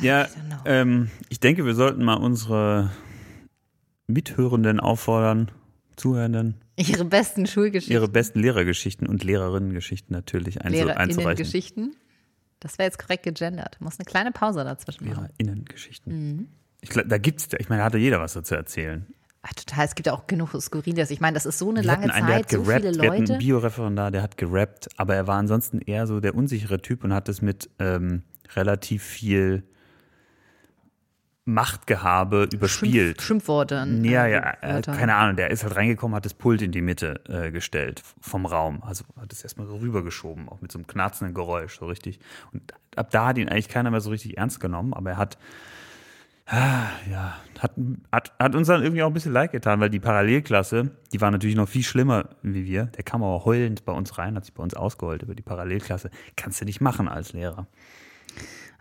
[0.00, 0.26] Ja,
[0.64, 2.90] ähm, ich denke, wir sollten mal unsere
[4.06, 5.50] Mithörenden auffordern,
[5.96, 7.92] Zuhörenden, Ihre besten Schulgeschichten.
[7.94, 11.16] ihre besten Lehrergeschichten und Lehrerinnengeschichten natürlich einzu einzureichen.
[11.16, 11.94] LehrerInnen-Geschichten.
[12.60, 13.76] Das wäre jetzt korrekt gegendert.
[13.80, 15.28] Muss eine kleine Pause dazwischen machen.
[15.38, 16.12] Lehrerinnengeschichten.
[16.38, 16.48] Mhm.
[16.80, 19.06] Ich da gibt's, ich meine, da hatte jeder was so zu erzählen.
[19.42, 19.84] Ach, total.
[19.84, 21.10] Es gibt ja auch genug Skurriles.
[21.10, 22.80] Ich meine, das ist so eine Wir lange einen, der Zeit, hat so gerappt.
[22.84, 23.32] viele Wir hatten Leute.
[23.34, 27.12] einen Bioreferendar, der hat gerappt, aber er war ansonsten eher so der unsichere Typ und
[27.12, 28.22] hat es mit ähm,
[28.54, 29.64] relativ viel
[31.44, 33.20] Machtgehabe überspielt.
[33.20, 33.86] Schimpf, Schimpfworte.
[34.02, 37.20] Ja, ja, äh, keine Ahnung, der ist halt reingekommen, hat das Pult in die Mitte
[37.28, 38.82] äh, gestellt vom Raum.
[38.84, 42.20] Also hat es erstmal so rübergeschoben, auch mit so einem knarzenden Geräusch, so richtig.
[42.52, 45.36] Und ab da hat ihn eigentlich keiner mehr so richtig ernst genommen, aber er hat,
[46.46, 47.72] ah, ja, hat,
[48.12, 51.32] hat, hat uns dann irgendwie auch ein bisschen leid getan, weil die Parallelklasse, die war
[51.32, 52.86] natürlich noch viel schlimmer wie wir.
[52.86, 56.10] Der kam aber heulend bei uns rein, hat sich bei uns ausgeheult über die Parallelklasse.
[56.36, 57.66] Kannst du nicht machen als Lehrer.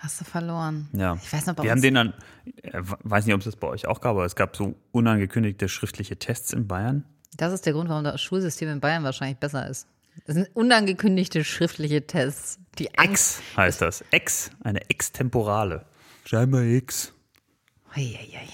[0.02, 0.90] Hast du verloren.
[0.94, 1.16] Ja.
[1.22, 2.14] Ich weiß noch, bei Wir haben den dann,
[2.64, 5.70] äh, weiß nicht, ob es das bei euch auch gab, aber es gab so unangekündigte
[5.70, 7.06] schriftliche Tests in Bayern.
[7.38, 9.88] das ist der Grund, warum das Schulsystem in Bayern wahrscheinlich besser ist.
[10.26, 12.60] Das sind unangekündigte schriftliche Tests.
[12.80, 13.40] Die Angst.
[13.40, 14.04] Ex heißt das.
[14.10, 15.86] Ex, eine Extemporale.
[16.26, 17.14] Scheinbar X.
[17.94, 18.48] Eieiei.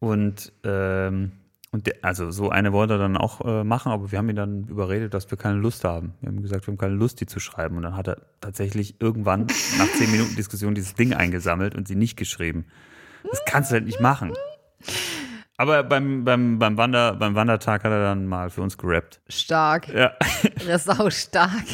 [0.00, 1.32] Und, ähm,
[1.72, 4.36] und der, also so eine wollte er dann auch äh, machen, aber wir haben ihn
[4.36, 6.14] dann überredet, dass wir keine Lust haben.
[6.20, 7.76] Wir haben gesagt, wir haben keine Lust, die zu schreiben.
[7.76, 9.46] Und dann hat er tatsächlich irgendwann
[9.78, 12.66] nach zehn Minuten Diskussion dieses Ding eingesammelt und sie nicht geschrieben.
[13.28, 14.32] Das kannst du halt nicht machen.
[15.56, 19.20] Aber beim, beim, beim, Wander, beim Wandertag hat er dann mal für uns gerappt.
[19.28, 19.88] Stark.
[19.88, 20.12] Ja.
[20.66, 21.64] Das ist auch stark.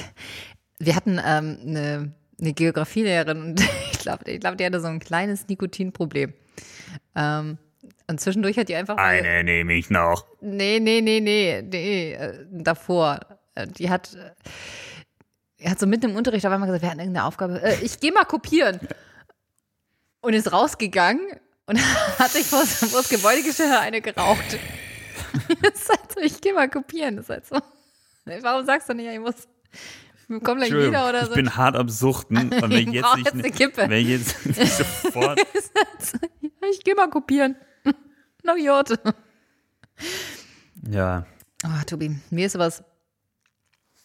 [0.78, 3.60] Wir hatten ähm, eine, eine Geografielehrerin und
[3.92, 6.34] ich glaube, ich glaub, die hatte so ein kleines Nikotinproblem.
[7.14, 7.58] Ähm,
[8.08, 8.96] und zwischendurch hat die einfach.
[8.96, 10.26] Eine nehme ich noch.
[10.40, 13.20] Nee, nee, nee, nee, nee, äh, davor.
[13.54, 14.16] Äh, Die hat,
[15.60, 17.98] äh, hat so mitten im Unterricht auf einmal gesagt, wir hatten irgendeine Aufgabe, äh, ich
[18.00, 18.80] gehe mal kopieren.
[20.20, 21.20] Und ist rausgegangen
[21.66, 21.78] und
[22.18, 24.44] hat sich vor, das- vor das Gebäude gestellt und hat eine geraucht.
[25.48, 27.18] ist halt so, ich gehe mal kopieren.
[27.18, 27.58] Ist halt so.
[28.42, 29.34] Warum sagst du nicht, ich muss,
[30.28, 31.34] wir kommen gleich wieder oder ich so?
[31.34, 32.36] bin hart am Suchten.
[32.36, 33.88] Und wenn Ich ich jetzt nicht, jetzt eine Kippe.
[33.88, 34.36] wenn ich jetzt
[35.04, 35.40] sofort
[36.72, 37.54] ich gehe mal kopieren.
[38.46, 38.98] No Jod.
[40.88, 41.26] Ja,
[41.64, 42.84] Oh, Tobi, mir ist was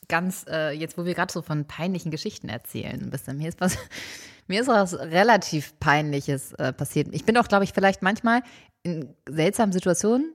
[0.07, 3.59] ganz, äh, jetzt wo wir gerade so von peinlichen Geschichten erzählen, ein bisschen, mir ist
[3.59, 3.77] was,
[4.47, 7.09] mir ist was relativ Peinliches äh, passiert.
[7.11, 8.41] Ich bin auch, glaube ich, vielleicht manchmal
[8.83, 10.33] in seltsamen Situationen,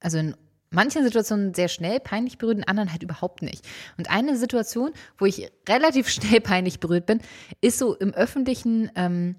[0.00, 0.34] also in
[0.70, 3.66] manchen Situationen sehr schnell peinlich berührt, in anderen halt überhaupt nicht.
[3.96, 7.20] Und eine Situation, wo ich relativ schnell peinlich berührt bin,
[7.60, 9.36] ist so im öffentlichen ähm,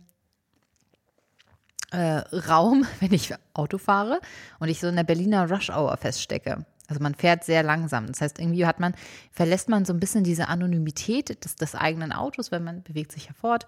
[1.92, 2.18] äh,
[2.50, 4.20] Raum, wenn ich Auto fahre
[4.60, 6.66] und ich so in der Berliner Rush Hour feststecke.
[6.88, 8.08] Also man fährt sehr langsam.
[8.08, 8.94] Das heißt, irgendwie hat man,
[9.32, 13.26] verlässt man so ein bisschen diese Anonymität des, des eigenen Autos, weil man bewegt sich
[13.26, 13.66] ja fort.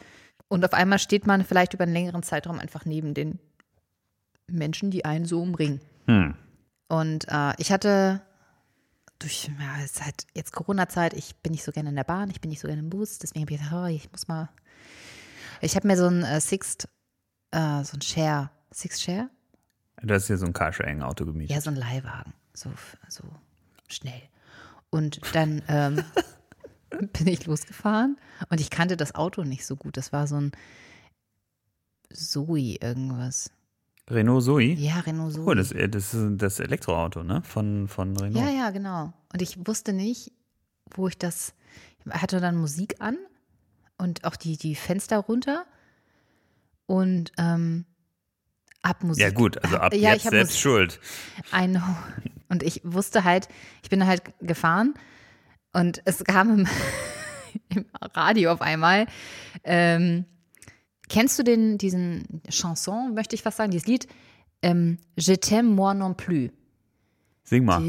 [0.49, 3.39] Und auf einmal steht man vielleicht über einen längeren Zeitraum einfach neben den
[4.47, 5.81] Menschen, die einen so umringen.
[6.05, 6.35] hm.
[6.89, 8.21] Und äh, ich hatte
[9.19, 12.29] durch ja, es ist halt jetzt Corona-Zeit, ich bin nicht so gerne in der Bahn,
[12.29, 14.49] ich bin nicht so gerne im Bus, deswegen habe ich gesagt, oh, ich muss mal.
[15.59, 16.87] Ich habe mir so ein äh, Sixt,
[17.57, 19.29] äh, so ein Share, Six Share?
[20.01, 21.55] Du hast hier so ein Carsharing-Auto gemietet.
[21.55, 22.33] Ja, so ein Leihwagen.
[22.53, 22.69] So,
[23.09, 23.23] so
[23.87, 24.21] schnell.
[24.89, 26.03] Und dann ähm,
[27.13, 28.17] bin ich losgefahren
[28.49, 29.97] und ich kannte das Auto nicht so gut.
[29.97, 30.51] Das war so ein
[32.13, 33.51] Zoe irgendwas.
[34.09, 34.73] Renault Zoe?
[34.73, 35.45] Ja, Renault Zoe.
[35.45, 37.41] Oh, das, äh, das ist das Elektroauto, ne?
[37.43, 38.45] Von, von Renault.
[38.45, 39.13] Ja, ja, genau.
[39.33, 40.31] Und ich wusste nicht,
[40.91, 41.53] wo ich das.
[42.05, 43.17] Ich hatte dann Musik an
[43.97, 45.65] und auch die, die Fenster runter
[46.87, 47.85] und ähm,
[48.81, 49.21] ab Musik.
[49.23, 50.99] Ja, gut, also ab ja, jetzt ich selbst Musik- schuld.
[51.53, 51.81] I know.
[52.49, 53.47] Und ich wusste halt,
[53.83, 54.93] ich bin halt gefahren
[55.73, 56.67] und es kam im,
[57.75, 59.05] im Radio auf einmal.
[59.63, 60.25] Ähm,
[61.09, 64.07] kennst du den, diesen Chanson, möchte ich fast sagen, dieses Lied?
[64.61, 66.49] Ähm, Je t'aime moi non plus.
[67.43, 67.79] Sing mal.
[67.81, 67.85] Oh,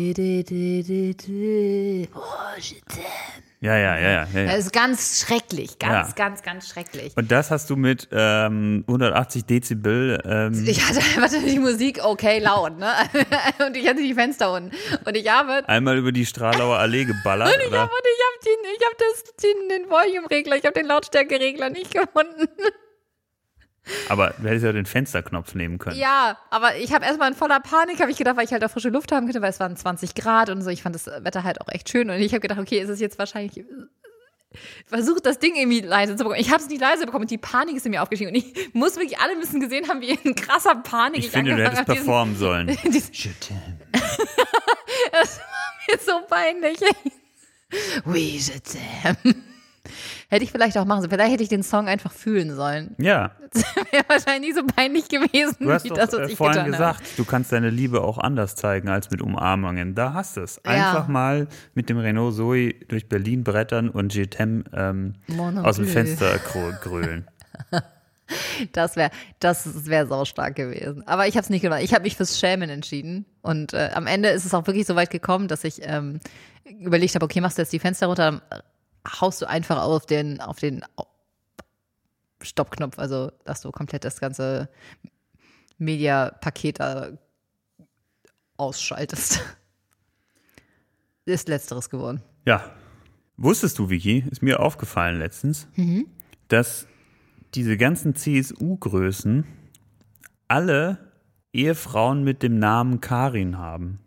[2.60, 3.42] je t'aime.
[3.60, 4.26] Ja, ja, ja, ja.
[4.32, 4.46] ja, ja.
[4.46, 6.14] Das ist ganz schrecklich, ganz, Ja.
[6.14, 7.12] ganz, ganz schrecklich.
[7.16, 10.20] Und das hast du mit ähm, 180 Dezibel.
[10.24, 12.92] Ähm, Ich hatte einfach die Musik okay laut, ne?
[13.66, 14.70] Und ich hatte die Fenster unten.
[15.04, 17.48] Und ich habe einmal über die Stralauer Allee geballert.
[17.60, 17.80] Ich oder?
[17.80, 21.92] habe ich hab den, ich hab das, den, den Volume-Regler, ich habe den Lautstärkeregler nicht
[21.92, 22.48] gefunden.
[24.08, 25.96] Aber du hättest ja den Fensterknopf nehmen können.
[25.98, 28.70] Ja, aber ich habe erstmal in voller Panik, habe ich gedacht, weil ich halt auch
[28.70, 30.70] frische Luft haben könnte, weil es waren 20 Grad und so.
[30.70, 33.00] Ich fand das Wetter halt auch echt schön und ich habe gedacht, okay, ist es
[33.00, 33.64] jetzt wahrscheinlich
[34.86, 36.40] versucht, das Ding irgendwie leise zu bekommen.
[36.40, 38.30] Ich habe es nicht leise bekommen und die Panik ist in mir aufgestiegen.
[38.30, 41.62] Und ich muss wirklich, alle müssen gesehen haben, wie in krasser Panik Ich finde, du
[41.62, 42.66] hättest habe, performen sollen.
[42.84, 43.80] diesen- diesen-.
[45.12, 45.46] Das war
[45.88, 46.78] mir so peinlich.
[48.06, 49.34] Oui, je t'aime.
[50.30, 51.10] Hätte ich vielleicht auch machen sollen.
[51.10, 52.94] Vielleicht hätte ich den Song einfach fühlen sollen.
[52.98, 56.32] Ja, Das wäre wahrscheinlich nicht so peinlich gewesen, du hast wie doch das, was äh,
[56.32, 59.94] ich vorhin gesagt, du kannst deine Liebe auch anders zeigen als mit Umarmungen.
[59.94, 60.62] Da hast du es.
[60.64, 65.14] Einfach mal mit dem Renault Zoe durch Berlin brettern und t'aime ähm,
[65.62, 65.86] aus dem.
[65.86, 67.26] Fenster grölen.
[67.72, 67.84] habe.
[68.72, 69.10] Das wäre
[69.40, 71.02] das wär saustark gewesen.
[71.06, 71.80] Aber ich habe es nicht gemacht.
[71.82, 73.24] Ich habe mich fürs Schämen entschieden.
[73.40, 76.20] Und äh, am Ende ist es auch wirklich so weit gekommen, dass ich ähm,
[76.78, 78.42] überlegt habe, okay, machst du jetzt die Fenster runter,
[79.20, 80.84] haust du einfach auf den, auf den
[82.40, 84.68] Stoppknopf, also dass du komplett das ganze
[85.78, 87.10] Media-Paket da
[88.56, 89.40] ausschaltest.
[91.24, 92.22] Ist letzteres geworden.
[92.46, 92.70] Ja.
[93.36, 95.68] Wusstest du, Vicky, ist mir aufgefallen letztens,
[96.48, 96.88] dass
[97.54, 99.44] diese ganzen CSU-Größen
[100.48, 101.12] alle
[101.52, 104.00] Ehefrauen mit dem Namen Karin haben.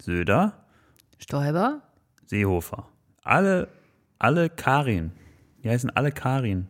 [0.00, 0.64] Söder,
[1.18, 1.80] Stoiber?
[2.26, 2.88] Seehofer.
[3.22, 3.68] Alle,
[4.18, 5.12] alle Karin.
[5.62, 6.66] Die heißen alle Karin.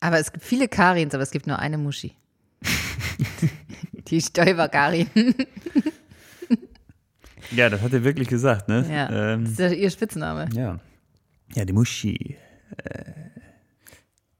[0.00, 2.16] Aber es gibt viele Karins, aber es gibt nur eine Muschi.
[4.08, 5.08] Die Stoiber-Karin.
[7.50, 8.86] Ja, das hat er wirklich gesagt, ne?
[8.90, 10.48] Ja, das Ähm, ist ja ihr Spitzname.
[10.54, 10.80] ja.
[11.54, 12.36] ja, die Muschi.
[12.78, 13.12] Äh,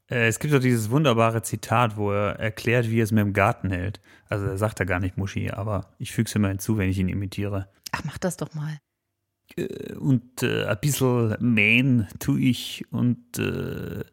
[0.09, 3.33] äh, es gibt doch dieses wunderbare Zitat, wo er erklärt, wie er es mit dem
[3.33, 4.01] Garten hält.
[4.29, 6.97] Also er sagt da gar nicht Muschi, aber ich füge es immer hinzu, wenn ich
[6.97, 7.69] ihn imitiere.
[7.91, 8.79] Ach, mach das doch mal.
[9.99, 14.03] Und äh, ein bisschen mähen tue ich und äh,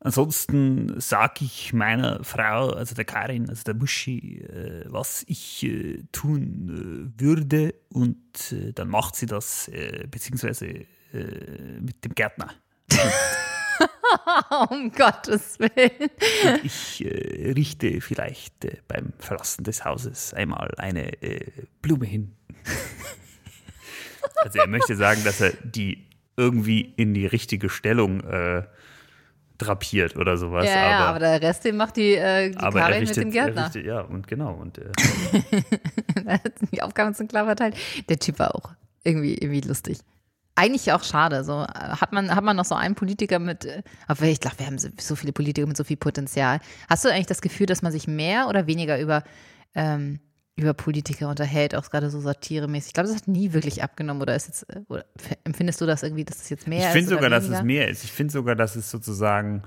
[0.00, 6.02] ansonsten sage ich meiner Frau, also der Karin, also der Muschi, äh, was ich äh,
[6.10, 12.52] tun äh, würde und äh, dann macht sie das, äh, beziehungsweise äh, mit dem Gärtner.
[14.70, 16.10] um Gottes Willen.
[16.44, 22.34] Und ich äh, richte vielleicht äh, beim Verlassen des Hauses einmal eine äh, Blume hin.
[24.36, 26.06] also er möchte sagen, dass er die
[26.36, 28.62] irgendwie in die richtige Stellung äh,
[29.58, 30.66] drapiert oder sowas.
[30.66, 33.30] Ja, aber, ja, aber der Rest, den macht die, äh, die Karin richtet, mit dem
[33.30, 33.60] Gärtner.
[33.62, 34.54] Er richtet, ja, und genau.
[34.54, 34.90] Und, äh,
[36.72, 37.76] die Aufgaben sind klar verteilt.
[38.08, 38.70] Der Typ war auch
[39.04, 39.98] irgendwie, irgendwie lustig.
[40.54, 41.44] Eigentlich auch schade.
[41.44, 44.58] So äh, hat man, hat man noch so einen Politiker mit, äh, aber ich glaube,
[44.58, 46.60] wir haben so, so viele Politiker mit so viel Potenzial.
[46.88, 49.22] Hast du eigentlich das Gefühl, dass man sich mehr oder weniger über,
[49.74, 50.20] ähm,
[50.56, 52.88] über Politiker unterhält, auch gerade so satiremäßig?
[52.88, 55.04] Ich glaube, das hat nie wirklich abgenommen oder ist jetzt, äh, oder
[55.44, 56.92] empfindest du das irgendwie, dass es jetzt mehr ich ist?
[56.92, 57.58] finde oder sogar, dass weniger?
[57.58, 58.04] es mehr ist.
[58.04, 59.62] Ich finde sogar, dass es sozusagen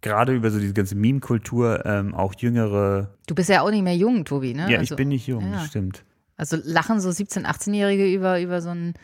[0.00, 3.14] gerade über so diese ganze Meme-Kultur ähm, auch jüngere.
[3.26, 4.70] Du bist ja auch nicht mehr jung, Tobi, ne?
[4.70, 5.58] Ja, also, ich bin nicht jung, ja.
[5.58, 6.04] das stimmt.
[6.36, 8.94] Also lachen so 17-, 18-Jährige über, über so ein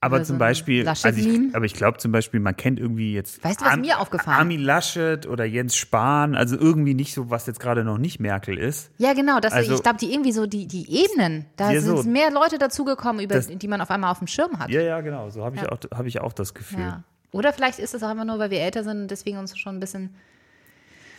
[0.00, 3.42] Aber so zum Beispiel, also ich, aber ich glaube zum Beispiel, man kennt irgendwie jetzt
[3.42, 4.36] Weißt du, was Arm- mir aufgefallen?
[4.38, 8.58] Armin Laschet oder Jens Spahn, also irgendwie nicht so, was jetzt gerade noch nicht Merkel
[8.58, 8.90] ist.
[8.98, 9.40] Ja, genau.
[9.40, 12.08] Das, Also- ich glaube, die irgendwie so die, die Ebenen, da Ja, sind so.
[12.08, 14.68] mehr Leute dazugekommen, über Das- die man auf einmal auf dem Schirm hat.
[14.70, 15.72] Ja, ja, genau, so habe ich, Ja.
[15.72, 16.80] auch, hab ich auch das Gefühl.
[16.80, 17.02] Ja.
[17.32, 19.76] Oder vielleicht ist es auch einfach nur, weil wir älter sind und deswegen uns schon
[19.76, 20.14] ein bisschen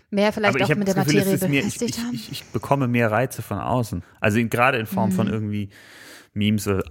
[0.10, 2.14] mehr vielleicht Aber auch mit der Gefühl, Materie ist mir, ich, befestigt ich, haben.
[2.14, 4.04] ich, ich bekomme mehr Reize von außen.
[4.22, 5.14] Also gerade in Form Mhm.
[5.14, 5.70] von irgendwie
[6.34, 6.68] Memes.
[6.68, 6.84] Oder,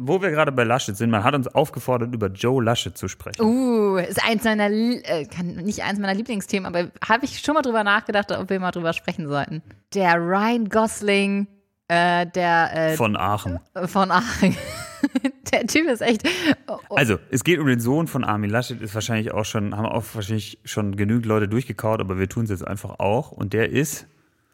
[0.00, 3.42] wo wir gerade bei Laschet sind, man hat uns aufgefordert, über Joe Laschet zu sprechen.
[3.42, 7.62] Uh, ist eins meiner, äh, kann, nicht eins meiner Lieblingsthemen, aber habe ich schon mal
[7.62, 9.62] drüber nachgedacht, ob wir mal drüber sprechen sollten.
[9.94, 11.46] Der Ryan Gosling,
[11.88, 13.60] äh, der äh, Von Aachen.
[13.86, 14.56] von Aachen.
[15.52, 16.26] der Typ ist echt.
[16.66, 19.76] Oh, oh, Also, es geht um den Sohn von Armin Laschet, ist wahrscheinlich auch schon,
[19.76, 23.32] haben auch wahrscheinlich schon genügend Leute durchgekaut, aber wir tun es jetzt einfach auch.
[23.32, 24.06] Und der ist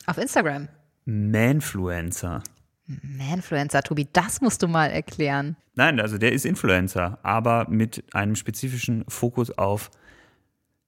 [0.07, 0.69] auf Instagram.
[1.05, 2.43] Manfluencer.
[2.87, 5.57] Manfluencer, Tobi, das musst du mal erklären.
[5.75, 9.91] Nein, also der ist Influencer, aber mit einem spezifischen Fokus auf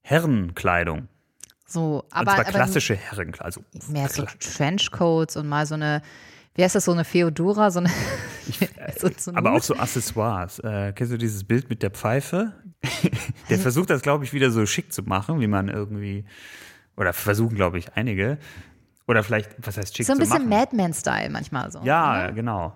[0.03, 1.09] Herrenkleidung.
[1.67, 3.45] So, Und aber, zwar aber klassische Herrenkleidung.
[3.45, 6.03] Also mehr so Trenchcoats und mal so eine,
[6.55, 7.91] wie heißt das, so eine Feodora, so eine,
[8.99, 9.61] so, so aber Nut?
[9.61, 10.61] auch so Accessoires.
[10.61, 12.55] Äh, kennst du dieses Bild mit der Pfeife?
[13.51, 16.25] der versucht das, glaube ich, wieder so schick zu machen, wie man irgendwie,
[16.97, 18.39] oder versuchen, glaube ich, einige.
[19.09, 20.49] Oder vielleicht, was heißt schick so ein bisschen?
[20.49, 21.81] Madman-Style manchmal so.
[21.83, 22.75] Ja, genau.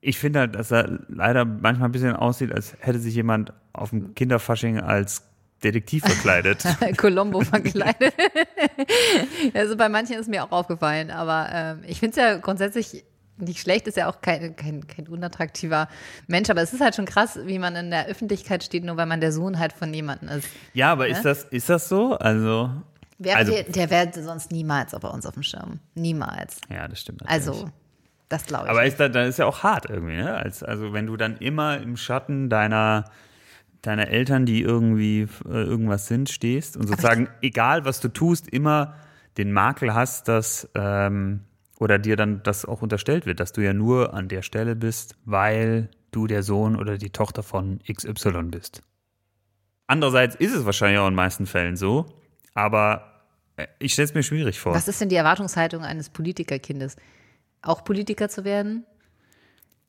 [0.00, 3.90] Ich finde halt, dass er leider manchmal ein bisschen aussieht, als hätte sich jemand auf
[3.90, 5.22] dem Kinderfasching als
[5.62, 6.64] Detektiv verkleidet.
[6.96, 8.14] Colombo verkleidet.
[9.54, 13.04] also bei manchen ist mir auch aufgefallen, aber ähm, ich finde es ja grundsätzlich
[13.36, 15.88] nicht schlecht, ist ja auch kein, kein, kein unattraktiver
[16.26, 19.06] Mensch, aber es ist halt schon krass, wie man in der Öffentlichkeit steht, nur weil
[19.06, 20.48] man der Sohn halt von jemandem ist.
[20.72, 22.14] ja, aber ist das, ist das so?
[22.14, 22.70] Also,
[23.22, 25.78] Wer, Also- der, der wäre sonst niemals bei uns auf dem Schirm.
[25.94, 26.58] Niemals.
[26.70, 27.20] ja, das stimmt.
[27.20, 27.48] natürlich.
[27.48, 27.70] Also,
[28.30, 28.70] das glaube ich.
[28.70, 30.34] Aber ist da, ist ja auch hart irgendwie, ne?
[30.34, 33.04] Als, also wenn du dann immer im Schatten deiner
[33.82, 38.94] deiner Eltern, die irgendwie äh, irgendwas sind, stehst und sozusagen, egal was du tust, immer
[39.38, 41.40] den Makel hast, dass ähm,
[41.78, 45.16] oder dir dann das auch unterstellt wird, dass du ja nur an der Stelle bist,
[45.24, 48.82] weil du der Sohn oder die Tochter von XY bist.
[49.86, 52.06] Andererseits ist es wahrscheinlich auch in den meisten Fällen so,
[52.54, 53.09] aber
[53.78, 54.74] ich stelle es mir schwierig vor.
[54.74, 56.96] Was ist denn die Erwartungshaltung eines Politikerkindes?
[57.62, 58.84] Auch Politiker zu werden?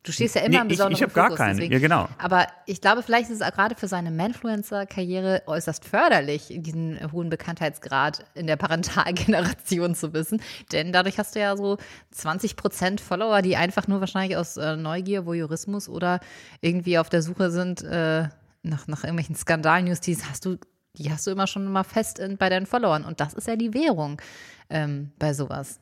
[0.03, 1.57] Du stehst ja immer Nee, im ich- besonderen ich hab gar Fokus, keinen.
[1.57, 2.09] deswegen- Ja, genau.
[2.17, 8.25] Aber ich glaube, vielleicht ist es gerade für seine Manfluencer-Karriere äußerst förderlich, diesen hohen Bekanntheitsgrad
[8.33, 10.41] in der Parentalgeneration zu wissen.
[10.71, 11.77] Denn dadurch hast du ja so
[12.11, 16.19] 20 Prozent Follower, die einfach nur wahrscheinlich aus äh, Neugier, Voyeurismus oder
[16.61, 18.27] irgendwie auf der Suche sind äh,
[18.63, 20.57] nach, nach irgendwelchen Skandalnews, die hast du,
[20.97, 23.05] die hast du immer schon mal fest in, bei deinen Followern.
[23.05, 24.21] Und das ist ja die Währung
[24.69, 25.79] ähm, bei sowas.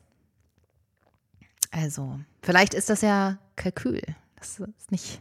[1.70, 4.02] Also, vielleicht ist das ja Kalkül.
[4.36, 5.20] Das ist nicht.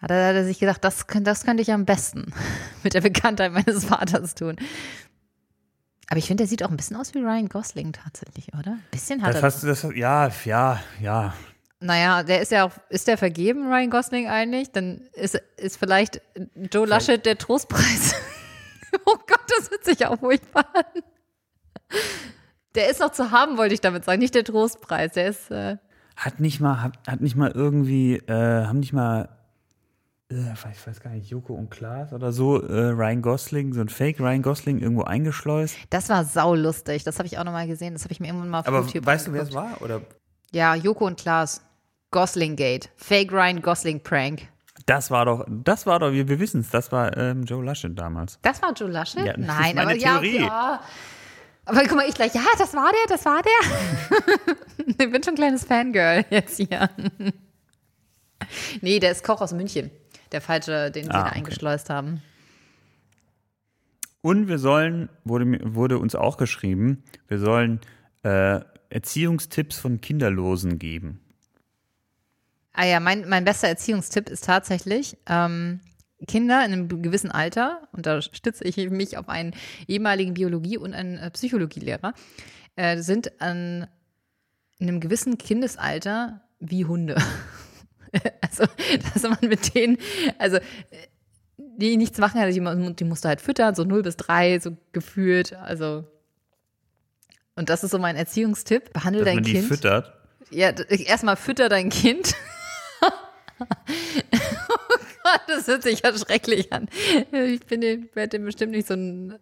[0.00, 2.32] Hat er, hat er sich gedacht, das, das könnte ich am besten
[2.82, 4.56] mit der Bekanntheit meines Vaters tun.
[6.08, 8.72] Aber ich finde, der sieht auch ein bisschen aus wie Ryan Gosling tatsächlich, oder?
[8.72, 9.42] Ein bisschen hat Das er.
[9.42, 11.34] hast du, das, ja, ja, ja.
[11.78, 14.70] Naja, der ist ja auch, ist der vergeben, Ryan Gosling eigentlich?
[14.72, 16.20] Dann ist, ist vielleicht
[16.72, 18.14] Joe Laschet der Trostpreis.
[19.06, 21.02] oh Gott, das hört sich auch furchtbar an.
[22.74, 25.12] Der ist noch zu haben, wollte ich damit sagen, nicht der Trostpreis.
[25.12, 25.76] Der ist, äh,
[26.16, 29.28] Hat nicht mal, hat, hat nicht mal irgendwie, äh, haben nicht mal,
[30.30, 33.88] äh, ich weiß gar nicht, Joko und Klaas oder so, äh, Ryan Gosling, so ein
[33.88, 35.76] Fake Ryan Gosling irgendwo eingeschleust.
[35.90, 37.02] das war saulustig.
[37.02, 37.94] Das habe ich auch nochmal gesehen.
[37.94, 39.80] Das habe ich mir irgendwann mal auf Aber YouTube weißt du, wer es angeguckt.
[39.80, 39.82] war?
[39.82, 40.00] Oder?
[40.52, 41.62] Ja, Joko und Klaas.
[42.12, 42.90] Gosling Gate.
[42.96, 44.42] Fake Ryan Gosling Prank.
[44.90, 47.96] Das war doch, das war doch, wir, wir wissen es, das war ähm, Joe Laschet
[47.96, 48.40] damals.
[48.42, 49.24] Das war Joe Laschet?
[49.24, 50.38] Ja, Nein, aber Theorie.
[50.40, 50.80] ja, ja.
[51.64, 54.56] Aber guck mal, ich gleich, ja, das war der, das war der.
[54.88, 56.90] ich bin schon ein kleines Fangirl jetzt hier.
[58.80, 59.92] nee, der ist Koch aus München.
[60.32, 61.36] Der falsche, den sie Ah, da okay.
[61.36, 62.20] eingeschleust haben.
[64.22, 67.80] Und wir sollen, wurde, wurde uns auch geschrieben, wir sollen
[68.24, 71.20] äh, Erziehungstipps von Kinderlosen geben.
[72.80, 75.80] Ah ja, mein, mein bester Erziehungstipp ist tatsächlich, ähm,
[76.26, 79.54] Kinder in einem gewissen Alter, und da stütze ich mich auf einen
[79.86, 82.14] ehemaligen Biologie- und einen äh, Psychologielehrer,
[82.76, 83.86] äh, sind an
[84.80, 87.16] einem gewissen Kindesalter wie Hunde.
[88.40, 88.64] also,
[89.12, 89.98] dass man mit denen,
[90.38, 90.56] also
[91.58, 94.74] die nichts machen, also die, die musst du halt füttern, so 0 bis 3, so
[94.92, 96.06] gefühlt, also
[97.56, 98.94] und das ist so mein Erziehungstipp.
[98.94, 99.66] Behandle Dass dein man die Kind.
[99.66, 100.14] füttert.
[100.50, 102.34] Ja, erstmal fütter dein Kind.
[105.50, 106.88] Das hört sich ja schrecklich an.
[107.32, 107.82] Ich bin
[108.14, 109.38] werde dem bestimmt nicht so ein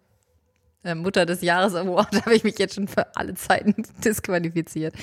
[0.83, 4.95] äh, Mutter des Jahres Award, da habe ich mich jetzt schon für alle Zeiten disqualifiziert.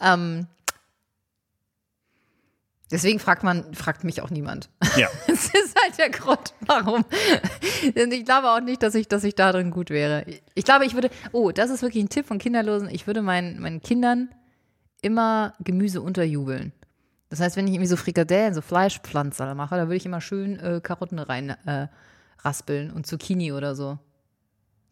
[0.00, 0.46] Ähm,
[2.90, 4.68] deswegen fragt man, fragt mich auch niemand.
[4.96, 5.08] Ja.
[5.26, 7.04] Das ist halt der Grund, warum.
[7.94, 10.24] Denn ich glaube auch nicht, dass ich, dass ich da drin gut wäre.
[10.54, 12.90] Ich glaube, ich würde, oh, das ist wirklich ein Tipp von Kinderlosen.
[12.90, 14.28] Ich würde meinen, meinen Kindern
[15.00, 16.72] immer Gemüse unterjubeln.
[17.30, 20.58] Das heißt, wenn ich irgendwie so Frikadellen, so Fleischpflanzer mache, da würde ich immer schön
[20.58, 21.88] äh, Karotten rein äh,
[22.40, 23.98] raspeln und Zucchini oder so.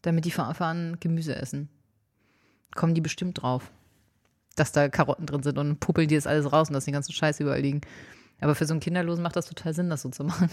[0.03, 1.69] Damit die von Anfang an Gemüse essen.
[2.75, 3.71] Kommen die bestimmt drauf.
[4.55, 7.13] Dass da Karotten drin sind und puppeln die das alles raus und dass die ganzen
[7.13, 7.81] Scheiß überall liegen.
[8.41, 10.51] Aber für so einen Kinderlosen macht das total Sinn, das so zu machen.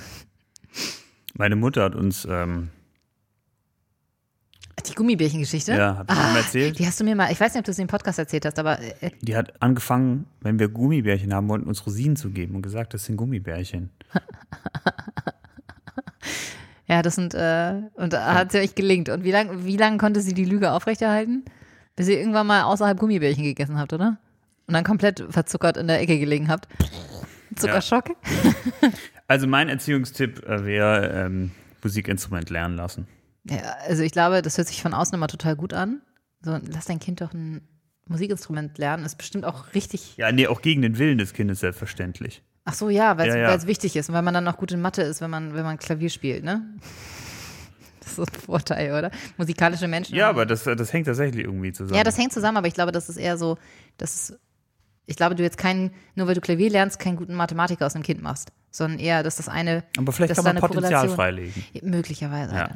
[1.36, 2.70] Meine Mutter hat uns, ähm,
[4.88, 5.74] Die Gummibärchen-Geschichte?
[5.74, 7.72] ja, hat sie ihm erzählt, Die hast du mir mal, ich weiß nicht, ob du
[7.72, 11.68] es im Podcast erzählt hast, aber äh, die hat angefangen, wenn wir Gummibärchen haben wollten,
[11.68, 13.90] uns Rosinen zu geben und gesagt, das sind Gummibärchen.
[16.88, 19.10] ja, das sind, äh, und da hat sie euch gelingt.
[19.10, 21.44] Und wie lange wie lang konnte sie die Lüge aufrechterhalten?
[21.96, 24.18] Bis ihr irgendwann mal außerhalb Gummibärchen gegessen habt, oder?
[24.68, 26.68] Und dann komplett verzuckert in der Ecke gelegen habt.
[27.56, 28.12] Zuckerschock?
[29.28, 33.08] Also mein Erziehungstipp äh, wäre, ähm, Musikinstrument lernen lassen.
[33.50, 36.02] Ja, also ich glaube, das hört sich von außen immer total gut an.
[36.42, 37.62] So, lass dein Kind doch ein
[38.08, 39.06] Musikinstrument lernen.
[39.06, 40.18] Ist bestimmt auch richtig.
[40.18, 42.42] Ja, nee, auch gegen den Willen des Kindes selbstverständlich.
[42.66, 43.68] Ach so, ja, weil es Ja, ja.
[43.68, 45.78] wichtig ist und weil man dann auch gut in Mathe ist, wenn man, wenn man
[45.78, 46.62] Klavier spielt, ne?
[48.00, 49.12] Das ist so ein Vorteil, oder?
[49.38, 50.16] Musikalische Menschen.
[50.16, 51.96] Ja, aber das, das hängt tatsächlich irgendwie zusammen.
[51.98, 53.58] Ja, das hängt zusammen, aber ich glaube, das ist eher so,
[53.98, 54.38] dass
[55.06, 58.04] ich glaube, du jetzt keinen, nur weil du Klavier lernst, keinen guten Mathematiker aus einem
[58.04, 59.86] Kind machst, sondern eher, dass das eine.
[59.98, 61.64] aber vielleicht dass kann man eine Potenzial Korrelation- freilegen.
[61.82, 62.56] Möglicherweise.
[62.56, 62.70] Ja.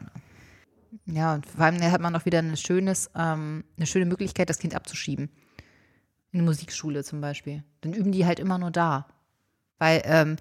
[1.08, 4.60] Ja, und vor allem hat man auch wieder ein schönes, ähm, eine schöne Möglichkeit, das
[4.60, 5.30] Kind abzuschieben.
[6.32, 7.64] In eine Musikschule zum Beispiel.
[7.82, 9.08] Dann üben die halt immer nur da.
[9.80, 10.36] Weil ähm,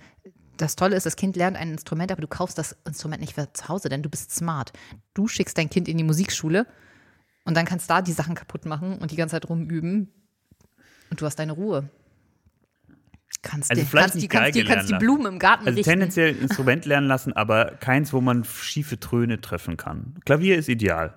[0.57, 3.53] das Tolle ist, das Kind lernt ein Instrument, aber du kaufst das Instrument nicht für
[3.53, 4.73] zu Hause, denn du bist smart.
[5.15, 6.67] Du schickst dein Kind in die Musikschule
[7.45, 10.11] und dann kannst da die Sachen kaputt machen und die ganze Zeit rumüben
[11.11, 11.89] und du hast deine Ruhe.
[13.47, 15.91] Kannst Also dir, vielleicht kannst, die, kannst, die, kannst die Blumen im Garten Also richten.
[15.91, 20.15] tendenziell ein Instrument lernen lassen, aber keins, wo man schiefe Töne treffen kann.
[20.25, 21.15] Klavier ist ideal.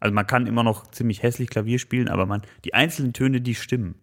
[0.00, 3.54] Also man kann immer noch ziemlich hässlich Klavier spielen, aber man die einzelnen Töne, die
[3.54, 3.96] stimmen.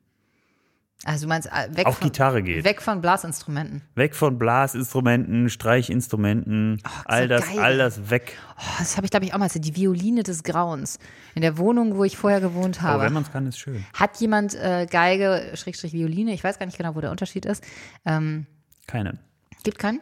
[1.05, 2.65] Also du meinst, äh, weg Auch von, Gitarre geht.
[2.65, 3.81] Weg von Blasinstrumenten.
[3.95, 7.59] Weg von Blasinstrumenten, Streichinstrumenten, all so das, geil.
[7.59, 8.37] all das weg.
[8.57, 9.65] Oh, das habe ich, glaube ich, auch mal erzählt.
[9.65, 10.99] Die Violine des Grauens.
[11.35, 13.03] In der Wohnung, wo ich vorher gewohnt Aber habe.
[13.05, 13.85] wenn man es kann, ist schön.
[13.93, 17.63] Hat jemand äh, Geige, Schrägstrich Violine, ich weiß gar nicht genau, wo der Unterschied ist.
[18.05, 18.45] Ähm,
[18.85, 19.19] Keine.
[19.63, 20.01] gibt keinen?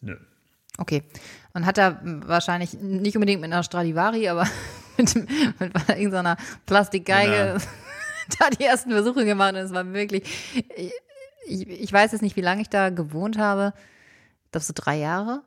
[0.00, 0.16] Nö.
[0.78, 1.02] Okay.
[1.52, 4.46] Und hat er wahrscheinlich nicht unbedingt mit einer Stradivari, aber
[4.96, 7.58] mit, mit irgendeiner Plastikgeige
[8.38, 9.54] da die ersten Versuche gemacht.
[9.54, 10.22] Und es war wirklich,
[11.46, 13.72] ich, ich weiß jetzt nicht, wie lange ich da gewohnt habe.
[14.44, 15.42] Ich glaube so drei Jahre.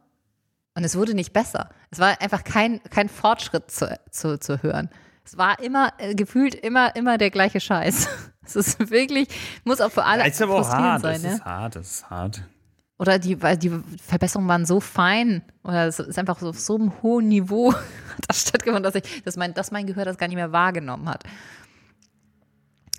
[0.75, 1.69] Und es wurde nicht besser.
[1.89, 4.89] Es war einfach kein, kein Fortschritt zu, zu, zu hören.
[5.23, 8.07] Es war immer, äh, gefühlt immer, immer der gleiche Scheiß.
[8.47, 9.27] Es ist wirklich,
[9.63, 11.01] muss auch für alle Ja, ist aber auch hart.
[11.01, 11.15] sein.
[11.15, 11.33] Es ne?
[11.33, 12.43] ist hart, es ist hart.
[12.99, 13.71] Oder die, weil die
[14.05, 17.73] Verbesserungen waren so fein oder es ist einfach so auf so einem hohen Niveau
[18.27, 21.23] das stattgefunden, dass ich, dass mein, dass mein Gehör das gar nicht mehr wahrgenommen hat.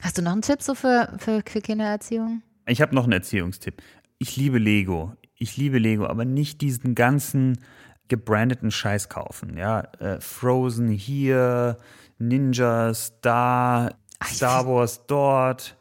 [0.06, 2.40] Hast du noch einen Tipp so für, für, für Kindererziehung?
[2.68, 3.82] Ich habe noch einen Erziehungstipp.
[4.18, 5.14] Ich liebe Lego.
[5.34, 7.58] Ich liebe Lego, aber nicht diesen ganzen
[8.06, 9.56] gebrandeten Scheiß kaufen.
[9.58, 11.78] Ja, äh, Frozen hier,
[12.18, 13.90] Ninjas da,
[14.24, 15.76] Star Wars dort.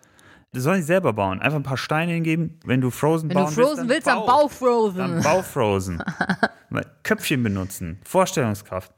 [0.53, 1.39] Das sollen sie selber bauen.
[1.39, 2.59] Einfach ein paar Steine hingeben.
[2.65, 4.97] Wenn du Frozen Wenn du bauen Frozen willst, dann bau Frozen.
[4.97, 6.01] Dann bau Frozen.
[7.03, 7.99] Köpfchen benutzen.
[8.03, 8.91] Vorstellungskraft.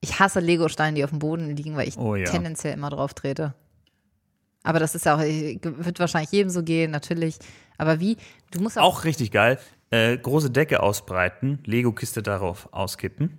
[0.00, 2.24] Ich hasse Lego-Steine, die auf dem Boden liegen, weil ich Oh ja.
[2.24, 3.54] tendenziell immer drauf trete.
[4.64, 7.38] Aber das ist ja auch, wird wahrscheinlich jedem so gehen, natürlich.
[7.78, 8.16] Aber wie?
[8.50, 9.58] Du musst auch, Auch richtig geil.
[9.90, 13.38] Äh, große Decke ausbreiten, Lego-Kiste darauf auskippen.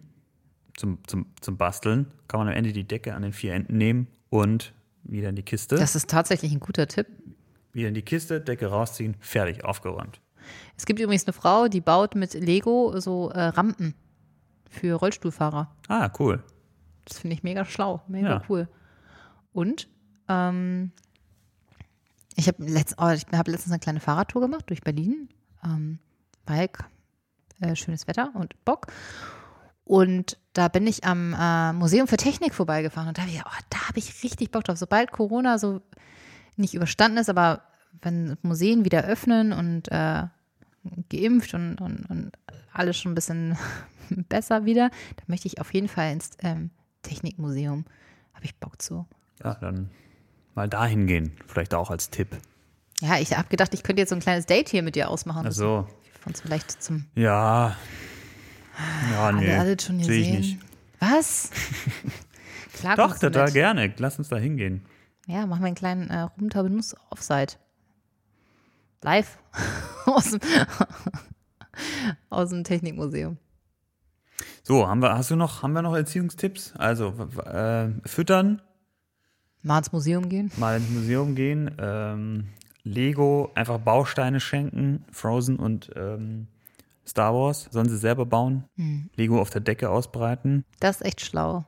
[0.77, 2.07] Zum, zum, zum Basteln.
[2.27, 5.43] Kann man am Ende die Decke an den vier Enden nehmen und wieder in die
[5.43, 5.75] Kiste.
[5.75, 7.07] das ist tatsächlich ein guter Tipp.
[7.73, 10.19] wieder in die Kiste, Decke rausziehen, fertig, aufgeräumt.
[10.77, 13.95] Es gibt übrigens eine Frau, die baut mit Lego so äh, Rampen
[14.69, 15.73] für Rollstuhlfahrer.
[15.87, 16.43] Ah, cool.
[17.05, 18.41] Das finde ich mega schlau, mega Ja.
[18.49, 18.67] cool.
[19.53, 19.87] Und
[20.27, 20.91] ähm,
[22.35, 25.29] ich habe letzt, oh, hab letztens eine kleine Fahrradtour gemacht durch Berlin,
[25.63, 25.99] ähm,
[26.45, 26.69] weil
[27.61, 28.87] äh, schönes Wetter und Bock.
[29.85, 33.63] Und da bin ich am äh, Museum für Technik vorbeigefahren und da habe ich, oh,
[33.69, 34.77] da habe ich richtig Bock drauf.
[34.77, 35.81] Sobald Corona so
[36.55, 37.61] nicht überstanden ist, aber
[38.01, 40.23] wenn Museen wieder öffnen und äh,
[41.09, 42.31] geimpft und, und, und
[42.73, 43.57] alles schon ein bisschen
[44.29, 46.71] besser wieder, da möchte ich auf jeden Fall ins ähm,
[47.03, 47.85] Technikmuseum.
[48.33, 49.05] Habe ich Bock zu.
[49.43, 49.89] Ja, dann
[50.55, 51.37] mal dahin gehen.
[51.45, 52.29] Vielleicht auch als Tipp.
[53.01, 55.43] Ja, ich habe gedacht, ich könnte jetzt so ein kleines Date hier mit dir ausmachen.
[55.43, 55.87] Dass wir
[56.25, 57.75] uns vielleicht zum ja.
[59.11, 59.49] Ja, nee.
[59.51, 60.59] alle, alle schon Sehe ich nicht.
[60.99, 61.51] Was?
[62.73, 63.93] Klar Doch, total gerne.
[63.97, 64.85] Lass uns da hingehen.
[65.27, 67.53] Ja, machen wir einen kleinen äh, Rumtaube Nuss Offside.
[69.01, 69.37] Live
[70.05, 70.39] aus dem,
[72.29, 73.37] aus dem Technikmuseum.
[74.63, 76.73] So, haben wir, hast du noch, haben wir noch Erziehungstipps?
[76.77, 77.13] Also,
[77.45, 78.61] äh, füttern,
[79.65, 80.51] Mal ins Museum gehen.
[80.57, 82.45] mal ins Museum gehen, ähm,
[82.83, 86.47] Lego, einfach Bausteine schenken, Frozen und ähm,
[87.07, 89.09] Star Wars, sollen sie selber bauen, Hm.
[89.15, 91.65] Lego auf der Decke ausbreiten, Das ist echt schlau.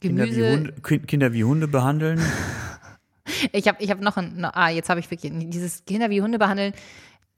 [0.00, 0.42] Kinder wie.
[0.42, 2.20] Hunde, Ki- Kinder wie Hunde behandeln.
[3.52, 6.22] Ich habe ich hab noch ein, no, ah, jetzt habe ich wirklich dieses Kinder wie
[6.22, 6.72] Hunde behandeln.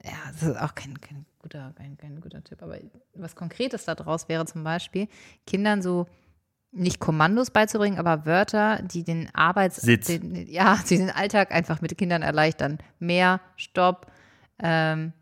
[0.04, 2.62] Ja, das ist auch kein, kein, guter, kein, kein guter Tipp.
[2.62, 2.78] Aber
[3.14, 5.08] was Konkretes daraus wäre zum Beispiel,
[5.48, 6.06] Kindern so
[6.72, 9.80] nicht Kommandos beizubringen, aber Wörter, die den Arbeits...
[9.83, 12.78] Den, ja, die den Alltag einfach mit Kindern erleichtern.
[12.98, 14.06] Mehr, Stopp,
[14.62, 15.12] ähm,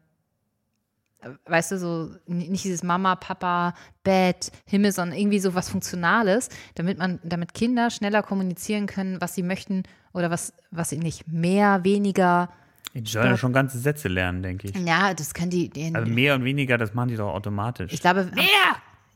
[1.47, 6.99] weißt du, so nicht dieses Mama, Papa, Bett, Himmel, sondern irgendwie so was Funktionales, damit
[6.99, 9.83] man, damit Kinder schneller kommunizieren können, was sie möchten
[10.13, 11.27] oder was, was sie nicht.
[11.29, 12.51] Mehr, weniger.
[12.95, 14.77] Die sollen ja schon ganze Sätze lernen, denke ich.
[14.77, 15.69] Ja, das können die.
[15.69, 17.93] die Also mehr und weniger, das machen die doch automatisch.
[17.93, 18.31] ich glaube.
[18.35, 18.47] Mehr!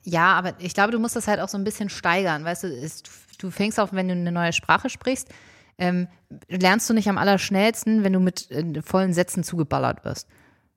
[0.05, 2.45] Ja, aber ich glaube, du musst das halt auch so ein bisschen steigern.
[2.45, 5.29] Weißt du, ist, du fängst auch, wenn du eine neue Sprache sprichst,
[5.79, 6.09] ähm,
[6.49, 10.29] lernst du nicht am allerschnellsten, wenn du mit äh, vollen Sätzen zugeballert wirst.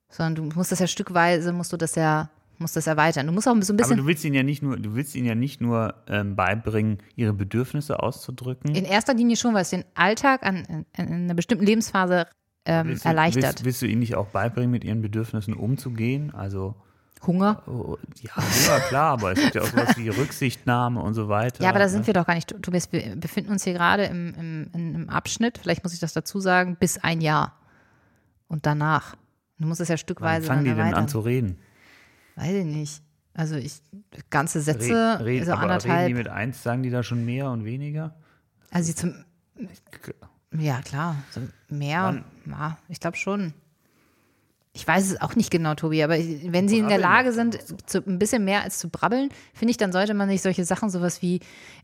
[0.09, 3.25] Sondern du musst das ja stückweise, musst du das ja, musst das erweitern.
[3.25, 3.97] Du musst auch so ein Aber bisschen.
[3.97, 7.33] du willst ihnen ja nicht nur, du willst ihnen ja nicht nur ähm, beibringen, ihre
[7.33, 8.75] Bedürfnisse auszudrücken.
[8.75, 12.27] In erster Linie schon, weil es den Alltag an, in, in einer bestimmten Lebensphase
[12.65, 13.43] ähm, willst, du, erleichtert.
[13.43, 16.33] willst, willst du ihnen nicht auch beibringen, mit ihren Bedürfnissen umzugehen?
[16.33, 16.75] Also
[17.27, 17.63] Hunger.
[17.67, 18.31] oh, ja,
[18.67, 21.63] ja, klar, aber es gibt ja auch sowas wie Rücksichtnahme und so weiter.
[21.63, 22.07] Ja, aber da sind ne?
[22.07, 22.49] wir doch gar nicht.
[22.61, 26.39] Tobias, wir befinden uns hier gerade im, im, einem Abschnitt, vielleicht muss ich das dazu
[26.39, 27.53] sagen, bis ein Jahr.
[28.47, 29.15] Und danach.
[29.57, 31.57] Du musst es ja Wann stückweise fangen die denn an zu reden?
[32.35, 33.01] Weiß ich nicht.
[33.33, 33.81] Also ich,
[34.29, 36.07] ganze Sätze, reden, so aber reden anderthalb.
[36.07, 38.15] die mit eins, sagen die da schon mehr und weniger?
[38.71, 39.25] also zum,
[40.51, 43.53] ja klar, so mehr, Wann- ja, ich glaube schon.
[44.75, 47.57] Ich weiß es auch nicht genau, Tobi, aber wenn sie in der Lage sind,
[47.89, 50.89] zu, ein bisschen mehr als zu brabbeln, finde ich, dann sollte man nicht solche Sachen,
[50.89, 51.39] sowas wie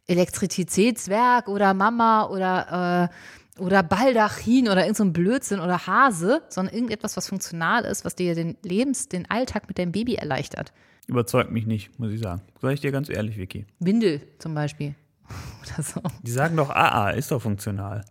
[0.07, 3.09] Elektrizitätswerk oder Mama oder,
[3.57, 8.15] äh, oder Baldachin oder irgend so Blödsinn oder Hase, sondern irgendetwas, was funktional ist, was
[8.15, 10.73] dir den Lebens-, den Alltag mit deinem Baby erleichtert.
[11.07, 12.41] Überzeugt mich nicht, muss ich sagen.
[12.61, 13.65] Sag ich dir ganz ehrlich, Vicky.
[13.79, 14.95] Windel zum Beispiel.
[15.63, 16.01] Oder so.
[16.23, 18.03] Die sagen doch, AA ist doch funktional.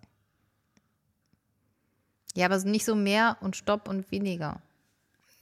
[2.35, 4.63] Ja, aber nicht so mehr und Stopp und weniger.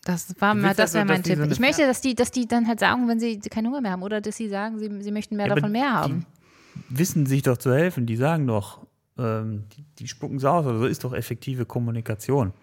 [0.09, 1.45] Das war mal, das also, wäre mein dass die Tipp.
[1.45, 3.91] so ich möchte, dass die, dass die dann halt sagen, wenn sie keinen Hunger mehr
[3.91, 6.25] haben oder dass sie sagen, sie, sie möchten mehr Ja, davon mehr haben.
[6.89, 8.07] Wissen sich doch zu helfen.
[8.07, 8.87] Die sagen doch,
[9.19, 12.55] ähm, die, die spucken es aus oder so ist doch effektive Kommunikation.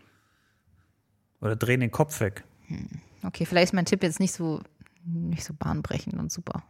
[1.39, 2.45] Oder drehen den Kopf weg.
[3.21, 4.61] Okay, vielleicht ist mein Tipp jetzt nicht so,
[5.03, 6.63] nicht so bahnbrechend und super.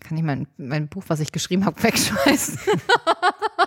[0.00, 2.58] Kann ich mein, mein Buch, was ich geschrieben habe, wegschmeißen?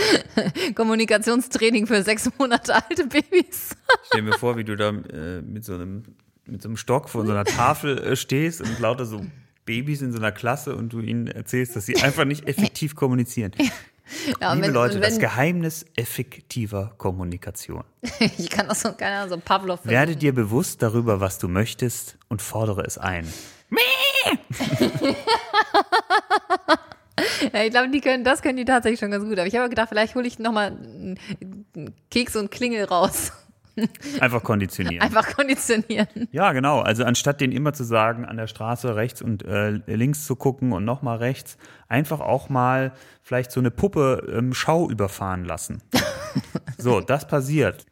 [0.74, 3.76] Kommunikationstraining für sechs Monate alte Babys.
[4.06, 6.02] Stell mir vor, wie du da äh, mit, so einem,
[6.46, 9.24] mit so einem Stock vor so einer Tafel äh, stehst und lauter so
[9.64, 13.52] Babys in so einer Klasse und du ihnen erzählst, dass sie einfach nicht effektiv kommunizieren.
[14.40, 17.82] Ja, Liebe wenn- Leute, und das wenn- Geheimnis effektiver Kommunikation.
[18.38, 19.80] Ich kann das so, keine Ahnung, so Pavlov.
[19.84, 23.26] Werde dir bewusst darüber, was du möchtest und fordere es ein.
[27.52, 29.38] Ja, ich glaube, die können, das können die tatsächlich schon ganz gut.
[29.38, 31.18] Aber ich habe gedacht, vielleicht hole ich nochmal einen
[32.10, 33.32] Keks und Klingel raus.
[34.20, 35.02] Einfach konditionieren.
[35.02, 36.08] Einfach konditionieren.
[36.30, 36.80] Ja, genau.
[36.80, 40.72] Also anstatt den immer zu sagen, an der Straße rechts und äh, links zu gucken
[40.72, 41.58] und nochmal rechts,
[41.88, 42.92] einfach auch mal
[43.22, 45.82] vielleicht so eine Puppe ähm, Schau überfahren lassen.
[46.78, 47.84] so, das passiert.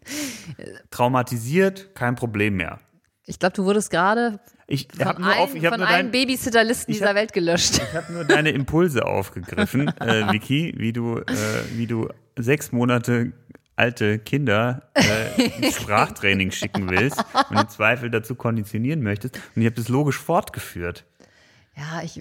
[0.90, 2.78] Traumatisiert, kein Problem mehr.
[3.26, 6.10] Ich glaube, du wurdest gerade Ich von, habe nur, auf, allen, ich hab nur, dein,
[6.10, 7.76] Babysitterlisten dieser hab- Welt gelöscht.
[7.76, 11.24] ich hab nur deine Impulse aufgegriffen, äh, Vicky, wie du, äh,
[11.72, 13.32] wie du sechs Monate
[13.76, 19.36] alte Kinder äh, ins Sprachtraining schicken willst und im Zweifel dazu konditionieren möchtest.
[19.56, 21.04] Und ich habe das logisch fortgeführt.
[21.76, 22.20] Ja, ich.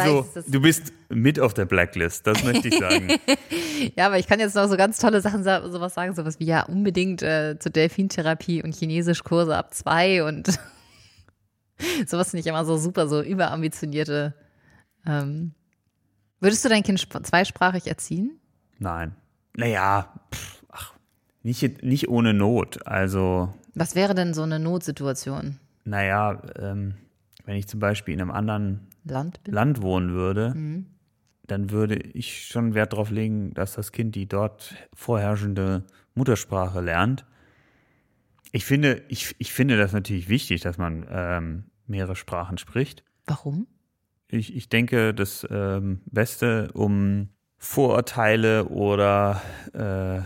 [0.00, 3.08] Also, du bist mit auf der Blacklist, das möchte ich sagen.
[3.96, 6.44] Ja, aber ich kann jetzt noch so ganz tolle Sachen, sa- sowas sagen, sowas wie
[6.44, 10.46] ja unbedingt äh, zur Delfintherapie und Chinesischkurse ab zwei und
[12.06, 14.34] sowas finde ich immer so super, so überambitionierte.
[15.06, 15.54] Ähm.
[16.40, 18.38] Würdest du dein Kind sp- zweisprachig erziehen?
[18.78, 19.14] Nein.
[19.56, 20.94] Naja, pff, ach,
[21.42, 22.86] nicht, nicht ohne Not.
[22.86, 25.58] Also, Was wäre denn so eine Notsituation?
[25.84, 26.94] naja, ähm,
[27.44, 29.54] wenn ich zum Beispiel in einem anderen Land bin?
[29.54, 30.86] Land wohnen würde, Mhm.
[31.46, 35.84] dann würde ich schon Wert darauf legen, dass das Kind die dort vorherrschende
[36.14, 37.24] Muttersprache lernt.
[38.52, 43.02] Ich finde, ich, ich finde das natürlich wichtig, dass man ähm, mehrere Sprachen spricht.
[43.26, 43.66] Warum?
[44.28, 47.28] Ich, ich denke, das ähm, Beste, um
[47.58, 49.40] Vorurteile oder
[49.72, 50.20] äh,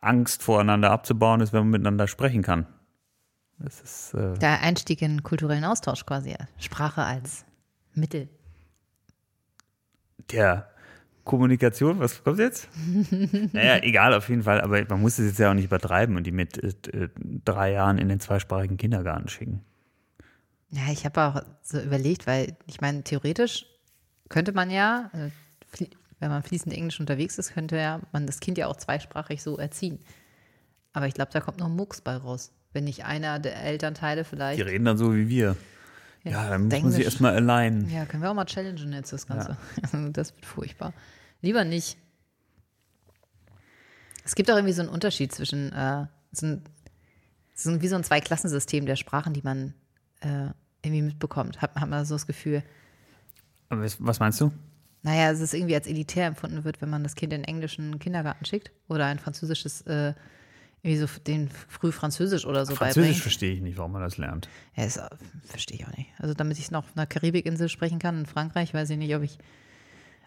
[0.00, 2.66] Angst voreinander abzubauen, ist, wenn man miteinander sprechen kann.
[3.58, 6.34] Das ist äh, Der Einstieg in kulturellen Austausch quasi.
[6.58, 7.44] Sprache als
[7.98, 8.28] Mittel.
[10.30, 10.70] der
[11.24, 12.68] Kommunikation, was kommt jetzt?
[13.52, 16.24] naja, egal auf jeden Fall, aber man muss es jetzt ja auch nicht übertreiben und
[16.24, 17.08] die mit äh,
[17.44, 19.62] drei Jahren in den zweisprachigen Kindergarten schicken.
[20.70, 23.66] Ja, ich habe auch so überlegt, weil ich meine, theoretisch
[24.28, 25.84] könnte man ja, äh,
[26.18, 29.58] wenn man fließend Englisch unterwegs ist, könnte ja man das Kind ja auch zweisprachig so
[29.58, 29.98] erziehen.
[30.92, 32.52] Aber ich glaube, da kommt noch ein Mucks bei raus.
[32.72, 34.58] Wenn nicht einer der Elternteile vielleicht.
[34.58, 35.56] Die reden dann so wie wir.
[36.24, 37.88] Ja, dann muss man sie erstmal allein.
[37.88, 39.56] Ja, können wir auch mal challengen jetzt das Ganze.
[40.12, 40.92] Das wird furchtbar.
[41.40, 41.96] Lieber nicht.
[44.24, 46.62] Es gibt auch irgendwie so einen Unterschied zwischen, äh, so ein,
[47.54, 49.74] so ein, wie so ein Zweiklassensystem der Sprachen, die man
[50.20, 50.48] äh,
[50.82, 51.62] irgendwie mitbekommt.
[51.62, 52.62] Hat, hat man so das Gefühl.
[53.68, 54.52] Aber was- Was meinst du?
[55.02, 57.98] Naja, es ist irgendwie als elitär empfunden wird, wenn man das Kind in den englischen
[58.00, 60.12] Kindergarten schickt oder ein französisches, äh,
[60.88, 63.22] irgendwie so den früh Französisch oder so Französisch beibringt.
[63.22, 64.48] verstehe ich nicht, warum man das lernt.
[64.76, 65.08] Ja, das äh,
[65.44, 66.08] verstehe ich auch nicht.
[66.18, 69.22] Also damit ich noch auf einer Karibikinsel sprechen kann, in Frankreich, weiß ich nicht, ob
[69.22, 69.38] ich.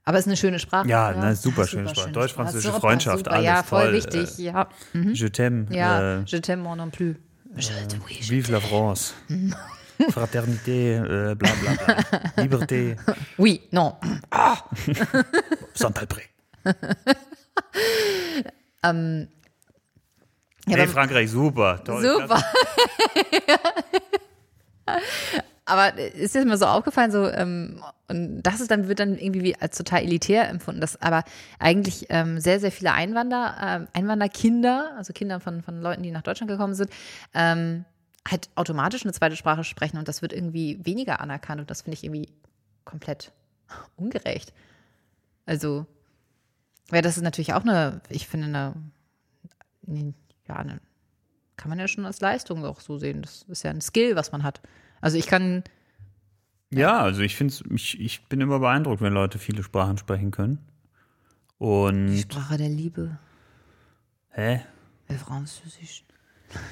[0.05, 0.87] Aber es ist eine schöne Sprache.
[0.87, 2.11] Ja, ne, super schöne Sprache.
[2.11, 3.31] Deutsch-französische Super, Freundschaft, super.
[3.33, 3.93] alles Ja, voll toll.
[3.93, 4.37] wichtig.
[4.39, 5.67] Ja, Je t'aime.
[5.71, 6.19] ja.
[6.19, 7.15] Äh, je t'aime moi non plus.
[7.55, 9.13] Je t'aime, oui, je- vive la France.
[10.09, 12.43] Fraternité, äh, bla bla bla.
[12.43, 12.95] Liberté,
[13.37, 13.93] Oui, non.
[15.75, 16.23] Santalpré.
[20.67, 21.83] Ja, aber- Frankreich, super.
[21.83, 22.01] Toll.
[22.03, 22.43] Super.
[25.65, 29.43] Aber ist dir mal so aufgefallen, so, ähm, und das ist dann, wird dann irgendwie
[29.43, 31.23] wie als total elitär empfunden, dass aber
[31.59, 36.23] eigentlich ähm, sehr, sehr viele Einwander, ähm, Einwanderkinder, also Kinder von, von Leuten, die nach
[36.23, 36.89] Deutschland gekommen sind,
[37.33, 37.85] ähm,
[38.29, 41.93] halt automatisch eine zweite Sprache sprechen und das wird irgendwie weniger anerkannt und das finde
[41.95, 42.27] ich irgendwie
[42.83, 43.31] komplett
[43.95, 44.51] ungerecht.
[45.45, 45.85] Also,
[46.91, 48.73] ja, das ist natürlich auch eine, ich finde, eine,
[49.83, 50.13] nee,
[50.51, 50.77] ja,
[51.57, 53.21] kann man ja schon als Leistung auch so sehen.
[53.21, 54.61] Das ist ja ein Skill, was man hat.
[55.01, 55.63] Also ich kann,
[56.73, 60.59] Ja, also ich finde ich, ich bin immer beeindruckt, wenn Leute viele Sprachen sprechen können.
[62.07, 63.17] die Und Sprache der Liebe,
[64.29, 64.61] hä?
[65.07, 66.05] äh, Französisch.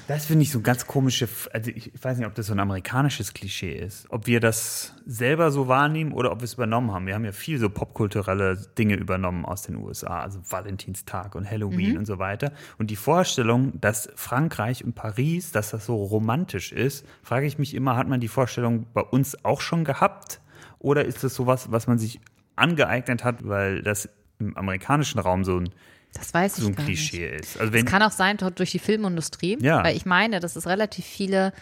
[0.08, 2.60] Das finde ich so ein ganz komische, also ich weiß nicht, ob das so ein
[2.60, 4.06] amerikanisches Klischee ist.
[4.10, 7.06] Ob wir das selber so wahrnehmen oder ob wir es übernommen haben.
[7.06, 11.98] Wir haben ja viel so popkulturelle Dinge übernommen aus den USA, also Valentinstag und Halloween
[11.98, 12.52] und so weiter.
[12.78, 17.74] Und die Vorstellung, dass Frankreich und Paris, dass das so romantisch ist, frage ich mich
[17.74, 20.40] immer, hat man die Vorstellung bei uns auch schon gehabt?
[20.78, 22.20] Oder ist das sowas, was man sich
[22.56, 24.08] angeeignet hat, weil das
[24.38, 25.70] im amerikanischen Raum so ein,
[26.14, 27.10] Das weiß ich so ein gar nicht.
[27.10, 27.58] Klischee ist?
[27.60, 29.82] Also Es kann auch sein dort durch die Filmindustrie, Ja.
[29.84, 31.52] weil ich meine, dass es relativ viele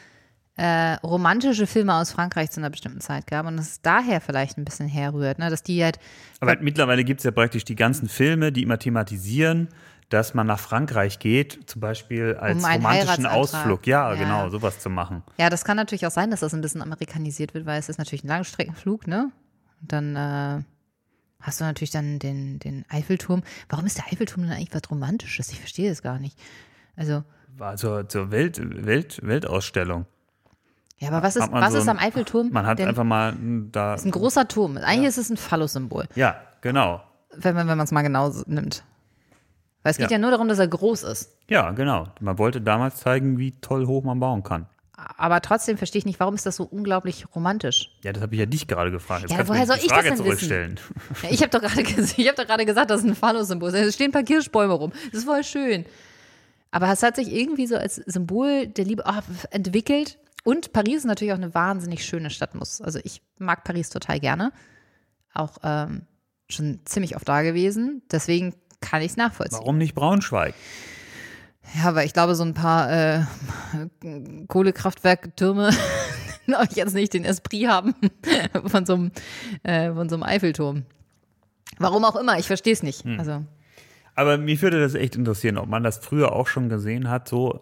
[0.56, 4.58] äh, romantische Filme aus Frankreich zu einer bestimmten Zeit gab und dass es daher vielleicht
[4.58, 5.50] ein bisschen herrührt, ne?
[5.50, 6.00] dass die halt,
[6.40, 9.68] Aber mittlerweile gibt es ja praktisch die ganzen Filme, die immer thematisieren,
[10.08, 13.26] dass man nach Frankreich geht, zum Beispiel als Um romantischen.
[13.26, 13.86] Ausflug.
[13.86, 14.18] Ja, Ja.
[14.18, 15.22] genau, sowas zu machen.
[15.38, 17.98] ja, das kann natürlich auch sein, dass das ein bisschen amerikanisiert wird, weil es ist
[17.98, 19.30] natürlich ein Langstreckenflug, ne?
[19.82, 20.62] Und dann äh,
[21.40, 23.42] hast du natürlich dann den, den Eiffelturm.
[23.68, 25.50] Warum ist der Eiffelturm denn eigentlich was Romantisches?
[25.52, 26.38] Ich verstehe das gar nicht.
[26.96, 27.22] Also,
[27.56, 30.06] War zur, zur Welt, Welt, Weltausstellung.
[30.98, 32.50] ja, aber was ist, was so ist am Eiffelturm?
[32.50, 33.34] Man hat denn, einfach mal
[33.70, 33.94] da.
[33.94, 34.76] ist ein großer Turm.
[34.78, 36.06] Eigentlich ist es ein Phallus-Symbol.
[36.14, 37.02] Ja, genau.
[37.36, 38.84] wenn man wenn es mal genau nimmt.
[39.84, 40.16] Weil es geht Ja.
[40.16, 40.18] ja.
[40.20, 41.36] nur darum, dass er groß ist.
[41.48, 42.08] Ja, genau.
[42.20, 44.66] Man wollte damals zeigen, wie toll hoch man bauen kann.
[45.16, 47.96] Aber trotzdem verstehe ich nicht, warum ist das so unglaublich romantisch?
[48.02, 49.22] Ja, das habe ich ja dich gerade gefragt.
[49.22, 50.24] Jetzt Ja, woher soll ich das denn wissen?
[50.24, 50.80] zurückstellen.
[51.22, 51.82] Ja, Ich habe doch gerade
[52.16, 53.72] ich hab doch gerade gesagt, das ist ein Phallus-Symbol.
[53.74, 54.92] Es stehen ein paar Kirschbäume rum.
[55.12, 55.84] Das ist voll schön.
[56.72, 60.18] Aber es hat sich irgendwie so als Symbol der Liebe ah, entwickelt.
[60.42, 62.56] Und Paris ist natürlich auch eine wahnsinnig schöne Stadt.
[62.56, 62.80] Muss.
[62.80, 64.52] Also ich mag Paris total gerne.
[65.32, 66.02] Auch ähm,
[66.48, 68.02] schon ziemlich oft da gewesen.
[68.10, 69.60] Deswegen kann ich es nachvollziehen.
[69.60, 70.54] Warum nicht Braunschweig?
[71.76, 73.24] Ja, weil ich glaube, so ein paar äh,
[74.48, 75.70] Kohlekraftwerktürme
[76.46, 77.94] glaube ich jetzt nicht den Esprit haben
[78.66, 79.10] von so einem,
[79.62, 80.84] äh, von so einem Eiffelturm.
[81.78, 83.04] Warum auch immer, ich verstehe es nicht.
[83.18, 83.44] Also,
[84.14, 87.60] Aber mich würde das echt interessieren, ob man das früher auch schon gesehen hat, so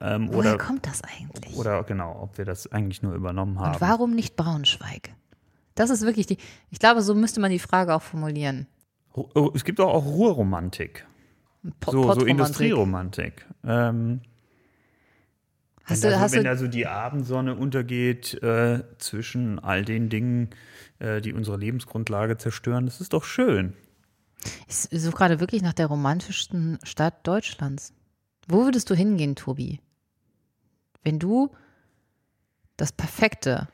[0.00, 1.56] ähm, woher oder kommt das eigentlich?
[1.56, 3.74] oder genau, ob wir das eigentlich nur übernommen haben.
[3.74, 5.10] Und warum nicht Braunschweig?
[5.74, 6.38] Das ist wirklich die,
[6.70, 8.66] ich glaube, so müsste man die Frage auch formulieren.
[9.12, 11.06] Oh, Es gibt auch, auch Ruhrromantik,
[11.80, 12.26] Po- so, so.
[12.26, 13.46] Industrieromantik.
[13.64, 14.20] Ähm,
[15.86, 20.50] wenn du, da, so, wenn da so die Abendsonne untergeht äh, zwischen all den Dingen,
[20.98, 23.74] äh, die unsere Lebensgrundlage zerstören, das ist doch schön.
[24.66, 27.92] ich suche gerade wirklich nach der romantischsten Stadt Deutschlands.
[28.48, 29.80] Wo würdest du hingehen, Tobi?
[31.02, 31.50] Wenn du
[32.76, 33.68] das perfekte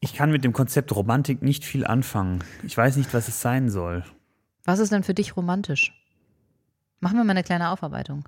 [0.00, 2.44] Ich kann mit dem Konzept Romantik nicht viel anfangen.
[2.64, 4.04] Ich weiß nicht, was es sein soll.
[4.64, 5.92] Was ist denn für dich romantisch?
[7.00, 8.24] Machen wir mal eine kleine Aufarbeitung.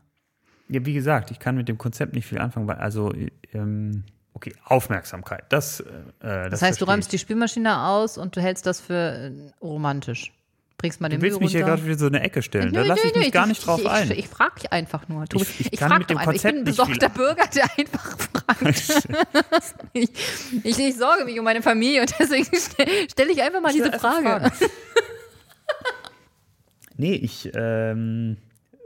[0.68, 3.12] Ja, wie gesagt, ich kann mit dem Konzept nicht viel anfangen, weil also
[3.54, 4.04] ähm,
[4.34, 5.44] okay, Aufmerksamkeit.
[5.48, 5.84] Das, äh,
[6.20, 10.32] das, Das, heißt, du räumst die Spülmaschine aus und du hältst das für äh, romantisch.
[10.76, 11.74] Bringst mal den Du willst Müll mich hier runter.
[11.76, 12.72] gerade wieder so eine Ecke stellen.
[12.72, 14.12] Da Nö, lasse nö, ich nö, mich gar nicht drauf ich, ein.
[14.12, 15.24] Ich, ich frage dich einfach nur.
[15.26, 15.42] Tobi.
[15.42, 16.32] Ich- ich Ich, kann frag mit doch dem einfach.
[16.34, 19.04] Ich bin ein besorgter Bürger, der einfach fragt.
[19.94, 20.10] ich,
[20.78, 24.52] ich, sorge mich um meine Familie und deswegen stelle stell ich einfach mal diese Frage.
[27.00, 28.38] Nee, ich, ähm,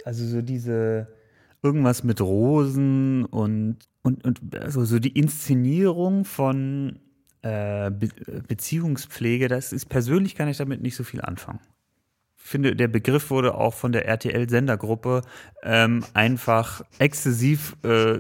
[0.05, 1.09] also so diese,
[1.62, 6.98] irgendwas mit Rosen und, und, und also so die Inszenierung von
[7.42, 8.09] äh, Be
[8.48, 11.61] Beziehungspflege, das ist persönlich kann ich damit nicht so viel anfangen.
[12.44, 15.22] Ich finde, der Begriff wurde auch von der RTL-Sendergruppe
[15.62, 18.18] ähm, einfach exzessiv äh,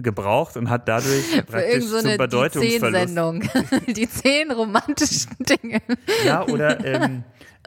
[0.00, 3.14] gebraucht und hat dadurch praktisch irgendeine zum die Bedeutungsverlust.
[3.14, 3.42] Sendung
[3.94, 5.80] Die zehn romantischen Dinge.
[6.26, 7.22] Ja, oder ähm,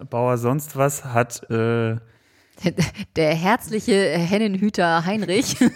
[0.10, 1.96] Bauer sonst was hat äh,
[3.16, 5.58] Der herzliche Hennenhüter Heinrich.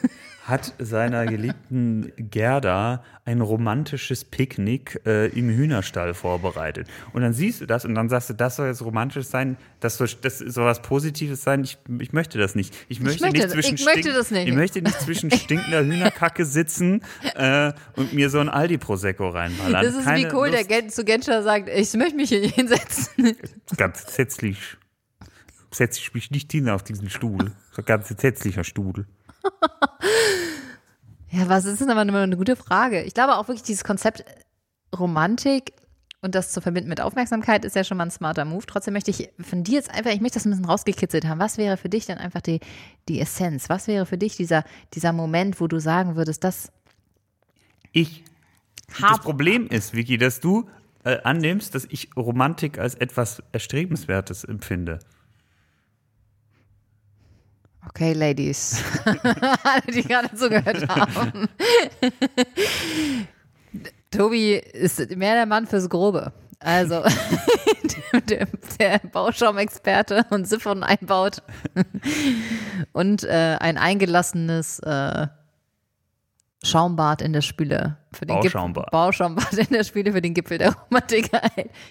[0.48, 6.88] hat seiner geliebten Gerda ein romantisches Picknick äh, im Hühnerstall vorbereitet.
[7.12, 9.98] Und dann siehst du das und dann sagst du, das soll jetzt romantisch sein, das
[9.98, 11.66] soll, das soll was Positives sein.
[11.66, 12.74] Ich, ich möchte das nicht.
[12.88, 14.48] Ich möchte, möchte nicht zwischen ich möchte das nicht.
[14.48, 17.02] Ich möchte nicht zwischen stinkender Hühnerkacke sitzen
[17.36, 19.84] äh, und mir so ein Aldi Prosecco reinballern.
[19.84, 20.70] Das ist Keine wie Kohl, der Lust.
[20.70, 23.36] Gen zu Genscher sagt, ich möchte mich hier hinsetzen.
[23.76, 24.78] Ganz zätzlich.
[25.72, 27.52] Setze ich mich nicht hin auf diesen Stuhl.
[27.72, 29.06] So ein ganz zätzlicher Stuhl.
[31.30, 33.04] Ja, was ist denn aber immer eine gute Frage?
[33.04, 34.24] Ich glaube auch wirklich dieses Konzept
[34.98, 35.74] Romantik
[36.22, 38.66] und das zu verbinden mit Aufmerksamkeit ist ja schon mal ein smarter Move.
[38.66, 41.40] Trotzdem möchte ich von dir jetzt einfach, ich möchte das ein bisschen rausgekitzelt haben.
[41.40, 42.62] Was wäre für dich denn einfach die,
[43.10, 43.68] die Essenz?
[43.70, 44.64] Was wäre für dich dieser,
[44.94, 46.72] dieser Moment, wo du sagen würdest, das
[47.92, 48.24] Ich.
[48.88, 50.70] Das Hab- Problem ist, Vicky, dass du
[51.04, 55.00] äh, annimmst, dass ich Romantik als etwas Erstrebenswertes empfinde.
[57.90, 58.84] Okay, Ladies.
[59.06, 61.48] Alle, die gerade zugehört haben.
[64.12, 66.34] Tobi ist mehr der Mann fürs Grobe.
[66.60, 67.04] Also,
[68.30, 68.48] der,
[68.80, 71.44] der Bauschaumexperte und Siphon einbaut
[72.94, 75.28] und äh, ein eingelassenes äh,
[76.64, 77.98] Schaumbad in der Spüle.
[78.12, 78.86] Für den Bauschaumbad.
[78.86, 81.30] Gipfel, Bauschaumbad in der Spüle für den Gipfel der Romantik.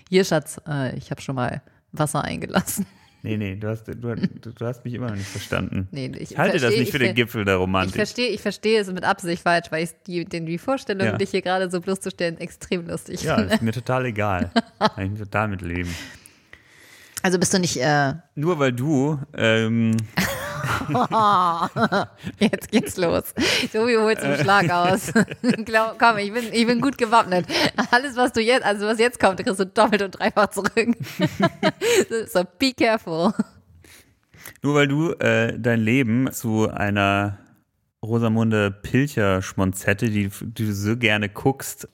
[0.09, 2.87] Hier, Schatz, äh, ich habe schon mal Wasser eingelassen.
[3.27, 5.89] Nee, nee, du hast, du, du hast mich immer noch nicht verstanden.
[5.91, 7.97] Nee, ich, Ich halte das verstehe- nicht für ich den Gipfel der Ich Romantik.
[7.97, 11.17] verstehe, ich verstehe es mit Absicht falsch, weil ich die, den, die Vorstellung, Ja.
[11.17, 13.55] dich hier gerade so bloßzustellen, extrem lustig Ja, finde.
[13.55, 14.51] ist mir total egal.
[15.03, 15.93] Ich total mitleben.
[17.23, 19.97] Also bist du nicht, äh, Nur weil du, ähm,
[22.39, 23.35] jetzt geht's los.
[23.73, 25.13] Tobi holt zum Schlag aus.
[25.99, 27.47] Komm, ich bin, ich bin gut gewappnet.
[27.91, 30.73] Alles, was du jetzt, also was jetzt kommt, kriegst du doppelt und dreifach zurück.
[32.29, 33.33] so, be careful.
[34.63, 37.39] nur weil du äh, dein Leben zu einer
[38.03, 41.89] Rosamunde Pilcher-Schmonzette, die, die du so gerne guckst,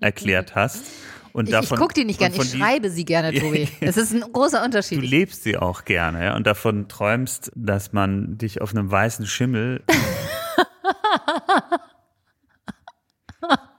[0.00, 0.86] erklärt hast.
[1.32, 3.68] Und Ich, davon, ich gucke die nicht und gern, von ich schreibe sie gerne, Tobi.
[3.80, 5.00] Es ist ein großer Du Unterschied.
[5.02, 9.82] lebst sie auch gerne ja, und davon träumst, dass man dich auf einem weißen Schimmel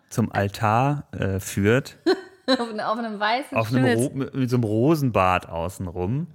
[0.10, 1.97] zum Altar äh, führt,
[2.47, 4.32] auf, auf einem weißen auf einem Schimmel.
[4.34, 6.28] Mit, so einem Rosenbad außenrum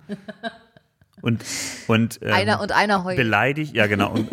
[1.23, 1.45] und
[1.87, 3.17] und ähm, Einer und einer heult.
[3.17, 4.29] beleidigt, ja genau und,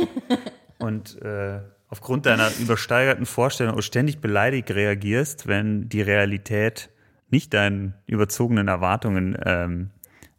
[0.79, 1.59] und äh,
[1.95, 6.89] aufgrund deiner übersteigerten Vorstellung ständig beleidigt reagierst, wenn die Realität
[7.29, 9.91] nicht deinen überzogenen Erwartungen ähm,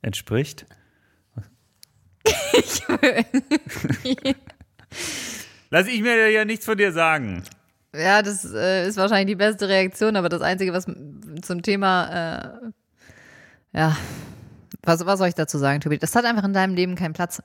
[0.03, 0.67] entspricht.
[5.71, 7.43] Lass ich mir ja nichts von dir sagen.
[7.95, 10.85] Ja, das äh, ist wahrscheinlich die beste Reaktion, aber das Einzige, was
[11.41, 12.67] zum Thema,
[13.73, 13.97] äh, ja,
[14.83, 15.97] was, was soll ich dazu sagen, Tobi?
[15.97, 17.43] Das hat einfach in deinem Leben keinen Platz.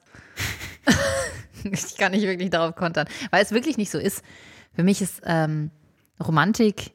[1.71, 4.23] ich kann nicht wirklich darauf kontern, weil es wirklich nicht so ist.
[4.73, 5.71] Für mich ist ähm,
[6.19, 6.93] Romantik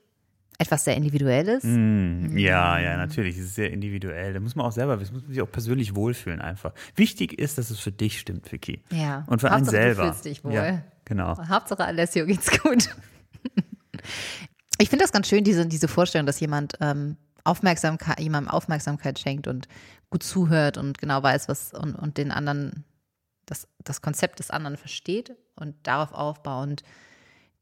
[0.59, 1.65] etwas sehr Individuelles.
[1.65, 2.37] Mhm.
[2.39, 3.37] Ja, ja, natürlich.
[3.37, 4.33] Es ist sehr individuell.
[4.33, 6.73] Da muss man auch selber wissen, muss man sich auch persönlich wohlfühlen einfach.
[6.95, 8.83] Wichtig ist, dass es für dich stimmt, Vicky.
[8.91, 9.25] Ja.
[9.27, 10.05] Und für einen Hauptsache, du selber.
[10.05, 10.55] fühlst dich wohl.
[10.55, 11.37] Ja, genau.
[11.49, 12.89] Hauptsache Alessio geht's gut.
[14.79, 19.49] Ich finde das ganz schön, diese, diese Vorstellung, dass jemand ähm, Aufmerksamkeit, jemandem Aufmerksamkeit schenkt
[19.49, 19.69] und
[20.11, 22.85] gut zuhört und genau weiß, was und, und den anderen,
[23.47, 26.83] das, das Konzept des anderen versteht und darauf aufbauend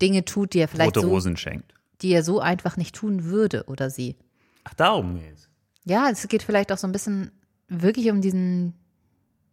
[0.02, 1.74] Dinge tut, die er vielleicht Rote so, Rosen schenkt.
[2.02, 4.16] die er so einfach nicht tun würde oder sie.
[4.64, 5.48] Ach, darum geht's.
[5.84, 7.30] Ja, es geht vielleicht auch so ein bisschen
[7.68, 8.74] wirklich um diesen,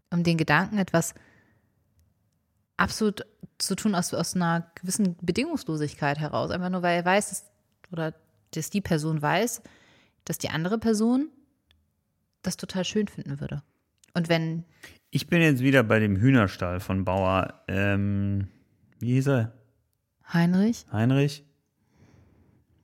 [0.09, 1.13] um den Gedanken, etwas
[2.77, 3.25] absolut
[3.57, 6.49] zu tun aus, aus einer gewissen Bedingungslosigkeit heraus.
[6.51, 7.51] Einfach nur, weil er weiß, dass,
[7.91, 8.13] oder
[8.51, 9.61] dass die Person weiß,
[10.25, 11.29] dass die andere Person
[12.41, 13.61] das total schön finden würde.
[14.13, 14.65] Und wenn,
[15.11, 18.47] Ich bin jetzt wieder bei dem Hühnerstall von Bauer, ähm,
[18.99, 19.53] wie hieß er?
[20.33, 21.43] Heinrich, Heinrich?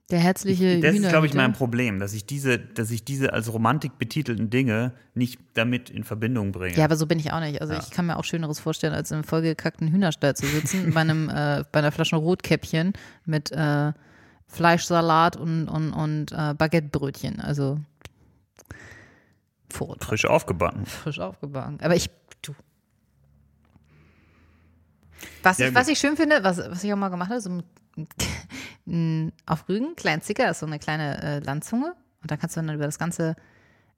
[0.09, 3.51] der herzliche Das ist, glaube ich, mein Problem, dass ich diese, dass ich diese als
[3.51, 6.77] Romantik betitelten Dinge nicht damit in Verbindung bringe.
[6.77, 7.61] Ja, aber so bin ich auch nicht.
[7.61, 11.29] Also ich kann mir auch Schöneres vorstellen, als im vollgekackten Hühnerstall zu sitzen, bei einem,
[11.29, 12.93] äh, bei einer Flasche Rotkäppchen
[13.25, 13.91] mit äh,
[14.47, 17.41] Fleischsalat und, und, und äh, Baguettebrötchen.
[17.41, 17.79] Also
[19.69, 20.07] Vorurteil.
[20.07, 20.85] Frisch aufgebacken.
[20.85, 21.79] frisch aufgebacken.
[21.81, 22.09] Aber ich,
[22.41, 22.53] du.
[25.43, 27.61] Was, Ja, ich, was ich schön finde, was, was ich auch mal gemacht habe, so
[28.87, 31.95] ein, auf Rügen, kleinen Zicker, ist so eine kleine äh, Landzunge.
[32.21, 33.35] Und da kannst du dann über das ganze,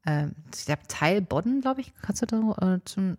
[0.06, 3.18] äh, ich glaube, Teil Bodden, glaube ich, kannst du da äh, zum,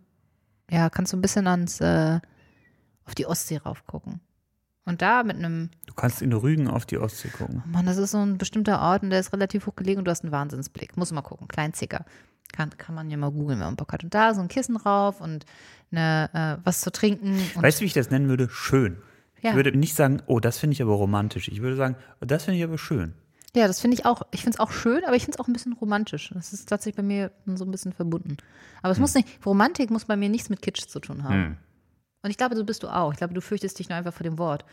[0.69, 2.19] ja, kannst du ein bisschen ans, äh,
[3.05, 4.19] auf die Ostsee raufgucken.
[4.85, 7.63] Und da mit einem, Du kannst in Rügen auf die Ostsee gucken.
[7.67, 10.11] Mann, das ist so ein bestimmter Ort und der ist relativ hoch gelegen und du
[10.11, 10.97] hast einen Wahnsinnsblick.
[10.97, 12.05] Muss mal gucken, klein Zicker.
[12.53, 14.03] Kann, kann man ja mal googeln, wenn man Bock hat.
[14.03, 15.45] Und da so ein Kissen drauf und
[15.91, 17.39] eine, äh, was zu trinken.
[17.55, 18.49] Weißt du, wie ich das nennen würde?
[18.49, 18.97] Schön.
[19.41, 19.51] Ja.
[19.51, 21.47] Ich würde nicht sagen, oh, das finde ich aber romantisch.
[21.47, 23.13] Ich würde sagen, das finde ich aber schön.
[23.55, 25.47] ja, das finde ich auch, ich finde es auch schön, aber ich finde es auch
[25.47, 26.31] ein bisschen romantisch.
[26.33, 28.37] Das ist tatsächlich bei mir so ein bisschen verbunden.
[28.81, 31.33] Aber es muss nicht, Romantik muss bei mir nichts mit Kitsch zu tun haben.
[31.33, 31.57] Hm.
[32.23, 33.11] Und ich glaube, so bist du auch.
[33.11, 34.63] Ich glaube, du fürchtest dich nur einfach vor dem Wort.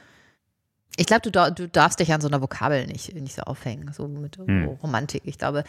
[0.96, 4.08] Ich glaube, du, du darfst dich an so einer Vokabel nicht, nicht so aufhängen, so
[4.08, 5.22] mit Romantik.
[5.26, 5.64] Ich glaube,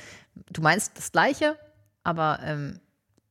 [0.52, 1.56] du meinst das Gleiche,
[2.04, 2.80] aber ähm,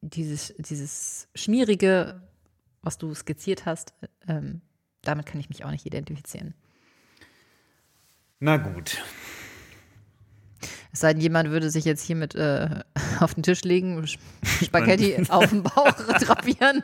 [0.00, 2.20] dieses, dieses Schmierige,
[2.82, 3.94] was du skizziert hast,
[4.28, 4.60] ähm,
[5.02, 6.54] damit kann ich mich auch nicht identifizieren.
[8.40, 9.02] Na gut.
[10.90, 12.68] Es sei denn, jemand würde sich jetzt hier mit äh,
[13.20, 14.04] auf den Tisch legen,
[14.62, 15.90] Spaghetti auf den Bauch
[16.20, 16.82] drapieren,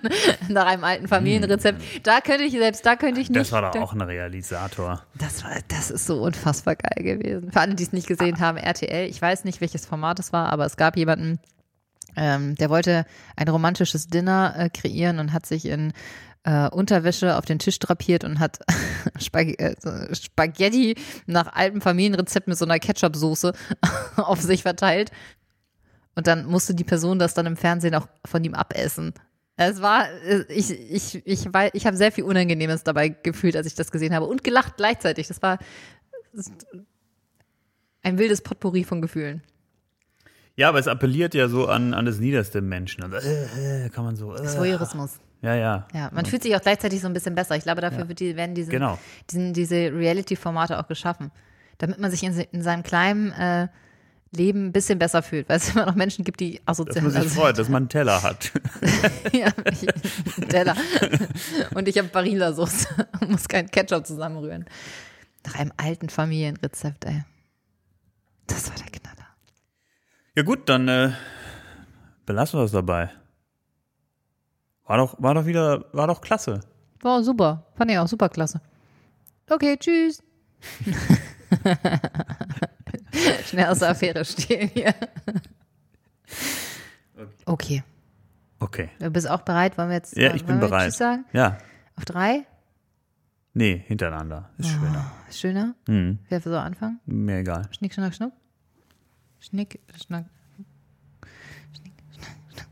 [0.48, 1.80] nach einem alten Familienrezept.
[2.06, 3.40] Da könnte ich, selbst da könnte ich nicht.
[3.40, 5.02] Das war doch da- auch ein Realisator.
[5.14, 7.50] Das, war, das ist so unfassbar geil gewesen.
[7.50, 10.52] Für alle, die es nicht gesehen haben, RTL, ich weiß nicht, welches Format es war,
[10.52, 11.40] aber es gab jemanden,
[12.16, 13.04] ähm, der wollte
[13.36, 15.92] ein romantisches Dinner äh, kreieren und hat sich in
[16.44, 18.58] äh, Unterwäsche auf den Tisch drapiert und hat
[19.18, 19.74] Spag äh,
[20.14, 20.94] Spaghetti
[21.26, 23.52] nach altem Familienrezept mit so einer Ketchup-Soße
[24.16, 25.10] auf sich verteilt.
[26.14, 29.14] Und dann musste die Person das dann im Fernsehen auch von ihm abessen.
[29.56, 33.66] Es war, äh, ich, ich, ich, weil, ich habe sehr viel Unangenehmes dabei gefühlt, als
[33.66, 35.28] ich das gesehen habe und gelacht gleichzeitig.
[35.28, 35.58] Das war
[38.02, 39.42] ein wildes Potpourri von Gefühlen.
[40.56, 43.02] Ja, aber es appelliert ja so an, an das Niederste im Menschen.
[43.02, 44.34] Also, äh, äh, kann man so.
[44.34, 44.38] Äh.
[44.38, 45.18] Das Voyeurismus.
[45.42, 45.86] Ja, ja.
[45.92, 47.56] Ja, man fühlt sich auch gleichzeitig so ein bisschen besser.
[47.56, 48.36] Ich glaube, dafür Ja.
[48.36, 48.98] werden diese, Genau.
[49.30, 51.30] diesen, diese Reality-Formate auch geschaffen.
[51.78, 53.68] Damit man sich in, in seinem kleinen äh,
[54.30, 57.12] Leben ein bisschen besser fühlt, weil es immer noch Menschen gibt, die Dass asozial man
[57.12, 57.32] sich sind.
[57.32, 58.52] freut, dass man einen Teller hat.
[59.32, 59.86] ja, ich,
[60.38, 60.76] einen Teller.
[61.74, 62.86] Und ich habe Barilla-Sauce
[63.20, 64.64] und muss keinen Ketchup zusammenrühren.
[65.44, 67.22] Nach einem alten Familienrezept, ey.
[68.46, 69.23] Das war der Knaller.
[70.36, 71.12] Ja, gut, dann äh,
[72.26, 73.10] belassen wir es dabei.
[74.86, 76.60] War doch, war doch wieder, war doch klasse.
[77.00, 77.66] War super.
[77.76, 78.60] Fand ich auch super klasse.
[79.48, 80.22] Okay, tschüss.
[83.44, 84.94] Schnell aus der Affäre stehlen hier.
[87.46, 87.84] Okay.
[88.58, 88.90] Okay.
[88.98, 89.76] Du bist auch bereit?
[89.78, 90.86] Wollen wir jetzt Ja, ich bin wir bereit.
[90.88, 91.24] Tschüss sagen?
[91.32, 91.58] Ja.
[91.96, 92.46] Auf drei?
[93.52, 94.50] Nee, hintereinander.
[94.58, 95.12] Ist schöner.
[95.28, 95.74] Ist schöner?
[95.86, 97.00] Hm, Wer will so anfangen?
[97.06, 97.68] mir egal.
[97.70, 98.32] Schnick, schnack, schnuck?
[99.44, 100.24] Schnick, schnack.
[101.76, 102.66] Schnick, schnack, schnuck.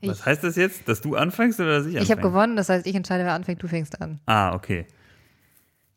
[0.00, 0.88] Ich, Was heißt das jetzt?
[0.88, 2.04] Dass du anfängst oder dass ich anfange?
[2.04, 4.18] ich habe gewonnen, das heißt, ich entscheide, wer anfängt, du fängst an.
[4.24, 4.86] Ah, okay.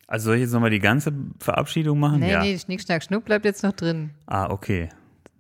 [0.08, 2.20] Also soll ich jetzt nochmal die ganze Verabschiedung machen?
[2.20, 2.42] Nee, ja.
[2.42, 4.12] nee, Schnick, schnack, schnuck bleibt jetzt noch drin.
[4.26, 4.90] Ah, okay.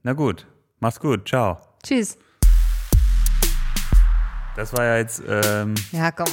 [0.03, 0.47] Na gut.
[0.79, 1.27] Mach's gut.
[1.27, 1.59] Ciao.
[1.83, 2.17] Tschüss.
[4.55, 6.27] Das war ja jetzt, ähm, Ja, komm.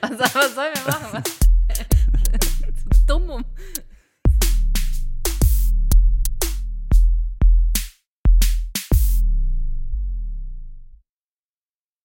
[0.00, 1.06] was, was sollen wir machen?
[1.12, 1.22] Was?